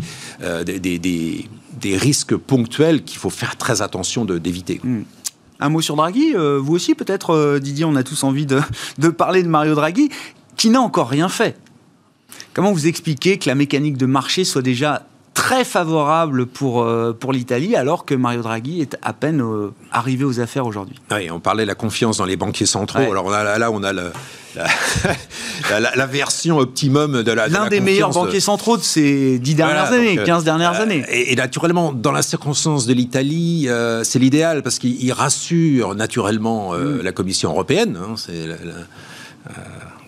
des, 0.64 0.78
des 0.78 0.98
des 0.98 1.48
risques 1.85 2.37
ponctuels 2.37 3.03
qu'il 3.05 3.18
faut 3.18 3.31
faire 3.31 3.57
très 3.57 3.83
attention 3.83 4.25
d'éviter. 4.25 4.81
Hmm. 4.83 5.03
Un 5.61 5.68
mot 5.68 5.81
sur 5.81 5.95
Draghi, 5.97 6.35
euh, 6.35 6.59
vous 6.59 6.75
aussi 6.75 6.95
peut-être, 6.95 7.31
euh, 7.31 7.61
Didier, 7.61 7.85
on 7.85 7.95
a 7.95 8.03
tous 8.03 8.25
envie 8.25 8.47
de, 8.47 8.61
de 8.99 9.09
parler 9.09 9.42
de 9.42 9.49
Mario 9.49 9.75
Draghi, 9.75 10.09
qui 10.57 10.71
n'a 10.71 10.81
encore 10.81 11.09
rien 11.09 11.29
fait. 11.29 11.57
Comment 12.55 12.73
vous 12.73 12.87
expliquez 12.87 13.38
que 13.38 13.49
la 13.49 13.55
mécanique 13.55 13.97
de 13.97 14.07
marché 14.07 14.45
soit 14.45 14.62
déjà 14.62 15.07
très 15.35 15.64
favorable 15.64 16.47
pour, 16.47 16.83
euh, 16.83 17.12
pour 17.18 17.33
l'Italie, 17.33 17.75
alors 17.77 18.05
que 18.05 18.14
Mario 18.14 18.42
Draghi 18.42 18.81
est 18.81 18.97
à 19.03 19.12
peine 19.12 19.40
euh, 19.40 19.73
arrivé 19.90 20.25
aux 20.25 20.40
affaires 20.40 20.66
aujourd'hui. 20.66 20.97
Oui, 21.11 21.31
on 21.31 21.40
parlait 21.40 21.64
de 21.64 21.68
la 21.68 21.75
confiance 21.75 22.18
dans 22.18 22.25
les 22.25 22.37
banquiers 22.37 22.66
centraux. 22.66 23.01
Alors 23.01 23.31
là, 23.31 23.59
là, 23.59 23.71
on 23.71 23.83
a 23.83 23.92
la, 23.95 24.11
la, 25.81 26.07
version 26.07 26.59
optimum 26.59 27.23
de 27.23 27.33
la. 27.33 27.49
L'un 27.49 27.68
des 27.68 27.81
meilleurs 27.81 28.11
banquiers 28.11 28.40
centraux 28.40 28.77
de 28.77 28.83
ces 28.83 29.38
dix 29.38 29.55
dernières 29.55 29.92
années, 29.92 30.18
15 30.23 30.45
dernières 30.45 30.79
euh, 30.79 30.83
années. 30.83 31.05
Et, 31.09 31.35
naturellement, 31.37 31.92
dans 31.92 32.12
la 32.12 32.23
circonstance 32.23 32.87
de 32.87 32.92
l'Italie, 32.92 33.68
c'est 34.03 34.18
l'idéal 34.18 34.62
parce 34.62 34.79
qu'il 34.79 35.12
rassure 35.12 35.95
naturellement 35.95 36.73
mm. 36.73 37.01
la 37.01 37.12
Commission 37.12 37.51
européenne. 37.51 37.99
Hein, 38.01 38.14
c'est 38.16 38.47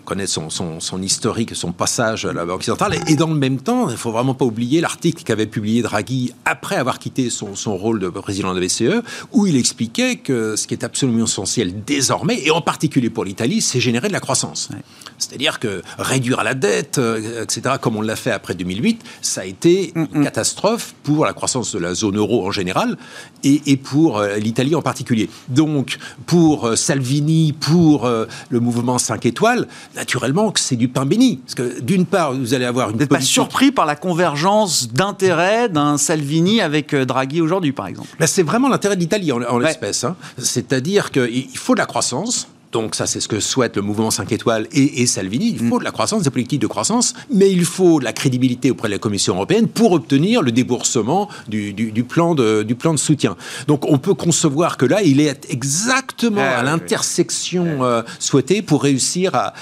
connaît 0.05 0.27
son, 0.27 0.49
son, 0.49 1.01
historique, 1.01 1.55
son 1.55 1.71
passage 1.71 2.25
à 2.25 2.33
la 2.33 2.45
Banque 2.45 2.63
centrale. 2.63 2.97
Et, 3.07 3.15
dans 3.15 3.27
le 3.27 3.35
même 3.35 3.59
temps, 3.59 3.89
il 3.89 3.93
ne 3.93 3.97
faut 3.97 4.11
vraiment 4.11 4.33
pas 4.33 4.45
oublier 4.45 4.79
l'article 4.79 5.23
qu'avait 5.23 5.47
publié 5.47 5.81
Draghi 5.81 6.33
après 6.45 6.75
avoir 6.75 6.99
quitté 6.99 7.29
son, 7.29 7.55
son, 7.55 7.75
rôle 7.75 7.99
de 7.99 8.09
président 8.09 8.53
de 8.53 8.59
la 8.59 8.65
BCE, 8.65 9.03
où 9.33 9.47
il 9.47 9.57
expliquait 9.57 10.15
que 10.17 10.55
ce 10.55 10.67
qui 10.67 10.73
est 10.73 10.83
absolument 10.83 11.25
essentiel 11.25 11.83
désormais, 11.83 12.39
et 12.43 12.51
en 12.51 12.61
particulier 12.61 13.09
pour 13.09 13.25
l'Italie, 13.25 13.61
c'est 13.61 13.79
générer 13.79 14.07
de 14.07 14.13
la 14.13 14.19
croissance. 14.19 14.69
C'est-à-dire 15.17 15.59
que 15.59 15.81
réduire 15.97 16.43
la 16.43 16.53
dette, 16.53 16.97
euh, 16.97 17.43
etc., 17.43 17.75
comme 17.81 17.95
on 17.95 18.01
l'a 18.01 18.15
fait 18.15 18.31
après 18.31 18.53
2008, 18.53 19.01
ça 19.21 19.41
a 19.41 19.45
été 19.45 19.91
une 19.95 20.03
mm, 20.03 20.19
mm. 20.19 20.23
catastrophe 20.23 20.93
pour 21.03 21.25
la 21.25 21.33
croissance 21.33 21.73
de 21.73 21.79
la 21.79 21.93
zone 21.93 22.17
euro 22.17 22.45
en 22.45 22.51
général 22.51 22.97
et, 23.45 23.61
et 23.67 23.77
pour 23.77 24.17
euh, 24.17 24.35
l'Italie 24.35 24.75
en 24.75 24.81
particulier. 24.81 25.29
Donc, 25.47 25.97
pour 26.25 26.67
euh, 26.67 26.75
Salvini, 26.75 27.53
pour 27.53 28.09
le 28.49 28.59
mouvement 28.59 28.97
5 28.97 29.25
étoiles, 29.25 29.67
naturellement 29.95 30.51
que 30.51 30.59
c'est 30.59 30.75
du 30.75 30.87
pain 30.87 31.05
béni. 31.05 31.37
Parce 31.37 31.55
que 31.55 31.81
d'une 31.81 32.05
part, 32.05 32.33
vous 32.33 32.53
allez 32.53 32.65
avoir 32.65 32.89
une. 32.89 32.95
Vous 32.95 32.99
n'êtes 32.99 33.09
pas 33.09 33.21
surpris 33.21 33.71
par 33.71 33.85
la 33.85 33.95
convergence 33.95 34.89
d'intérêts 34.91 35.69
d'un 35.69 35.97
Salvini 35.97 36.61
avec 36.61 36.93
euh, 36.93 37.05
Draghi 37.05 37.41
aujourd'hui, 37.41 37.71
par 37.71 37.87
exemple? 37.87 38.09
Ben, 38.19 38.27
C'est 38.27 38.43
vraiment 38.43 38.69
l'intérêt 38.69 38.97
d'Italie 38.97 39.31
en, 39.31 39.41
en 39.41 39.59
l'espèce. 39.59 40.03
Hein. 40.03 40.15
C'est-à-dire 40.37 41.11
qu'il 41.11 41.57
faut 41.57 41.73
de 41.73 41.79
la 41.79 41.85
croissance 41.85 42.47
donc 42.75 42.93
ça, 42.93 43.07
c'est 43.07 43.21
ce 43.21 43.29
que 43.29 43.39
souhaite 43.39 43.77
le 43.77 43.81
mouvement 43.81 44.11
5 44.11 44.33
étoiles 44.33 44.67
et, 44.73 45.05
Salvini. 45.05 45.55
Il 45.57 45.69
faut 45.69 45.79
de 45.79 45.85
la 45.85 45.91
croissance, 45.91 46.23
des 46.23 46.29
politiques 46.29 46.59
de 46.59 46.67
croissance, 46.67 47.13
mais 47.33 47.49
il 47.49 47.63
faut 47.63 47.99
de 48.01 48.03
la 48.03 48.11
crédibilité 48.11 48.69
auprès 48.69 48.89
de 48.89 48.93
la 48.93 48.99
Commission 48.99 49.35
européenne 49.35 49.69
pour 49.69 49.93
obtenir 49.93 50.41
le 50.41 50.51
déboursement 50.51 51.29
du, 51.47 51.73
plan, 52.03 52.35
de, 52.35 52.63
du 52.63 52.75
plan 52.75 52.93
de 52.93 52.99
soutien. 52.99 53.37
Donc 53.67 53.89
on 53.89 53.97
peut 53.97 54.13
concevoir 54.13 54.75
que 54.75 54.85
là, 54.85 55.03
il 55.03 55.21
est 55.21 55.49
exactement 55.49 56.41
ah, 56.43 56.59
à 56.59 56.63
l'intersection 56.63 57.81
euh, 57.81 58.01
souhaitée 58.19 58.61
pour 58.61 58.83
réussir 58.83 59.31
à, 59.33 59.53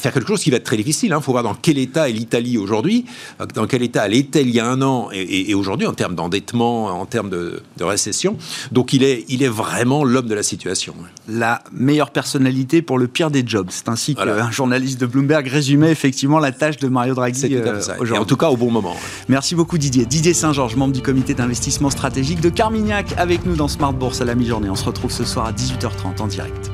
faire 0.00 0.12
quelque 0.12 0.26
chose 0.26 0.42
qui 0.42 0.50
va 0.50 0.56
être 0.56 0.64
très 0.64 0.76
difficile. 0.76 1.10
Il 1.10 1.12
hein. 1.12 1.20
faut 1.20 1.30
voir 1.30 1.44
dans 1.44 1.54
quel 1.54 1.78
état 1.78 2.08
est 2.08 2.12
l'Italie 2.12 2.58
aujourd'hui, 2.58 3.04
dans 3.54 3.68
quel 3.68 3.84
état 3.84 4.06
elle 4.06 4.14
était 4.14 4.42
il 4.42 4.50
y 4.50 4.58
a 4.58 4.66
un 4.66 4.82
an 4.82 5.08
et, 5.12 5.54
aujourd'hui 5.54 5.86
en 5.86 5.94
termes 5.94 6.16
d'endettement, 6.16 6.86
en 6.86 7.06
termes 7.06 7.30
de, 7.30 7.62
récession. 7.80 8.36
Donc 8.72 8.92
il 8.92 9.04
est, 9.04 9.24
il 9.28 9.44
est 9.44 9.48
vraiment 9.48 10.02
l'homme 10.02 10.26
de 10.26 10.34
la 10.34 10.42
situation. 10.42 10.96
La 11.28 11.62
meilleure 11.70 12.10
personne 12.10 12.23
personnalité 12.24 12.80
pour 12.80 12.96
le 12.98 13.06
pire 13.06 13.30
des 13.30 13.44
jobs. 13.46 13.66
C'est 13.68 13.90
ainsi 13.90 14.14
qu'un 14.14 14.50
journaliste 14.50 14.98
de 14.98 15.04
Bloomberg 15.04 15.46
résumait 15.46 15.90
effectivement 15.90 16.38
la 16.38 16.52
tâche 16.52 16.78
de 16.78 16.88
Mario 16.88 17.14
Draghi 17.14 17.54
euh, 17.54 17.80
aujourd'hui. 17.98 18.16
En 18.16 18.24
tout 18.24 18.38
cas, 18.38 18.48
au 18.48 18.56
bon 18.56 18.70
moment. 18.70 18.96
Merci 19.28 19.54
beaucoup 19.54 19.76
Didier. 19.76 20.06
Didier 20.06 20.32
Saint-Georges, 20.32 20.74
membre 20.76 20.94
du 20.94 21.02
comité 21.02 21.34
d'investissement 21.34 21.90
stratégique 21.90 22.40
de 22.40 22.48
Carmignac, 22.48 23.12
avec 23.18 23.44
nous 23.44 23.56
dans 23.56 23.68
Smart 23.68 23.92
Bourse 23.92 24.22
à 24.22 24.24
la 24.24 24.34
mi-journée. 24.34 24.70
On 24.70 24.74
se 24.74 24.86
retrouve 24.86 25.10
ce 25.10 25.24
soir 25.24 25.44
à 25.44 25.52
18h30 25.52 26.22
en 26.22 26.26
direct. 26.26 26.70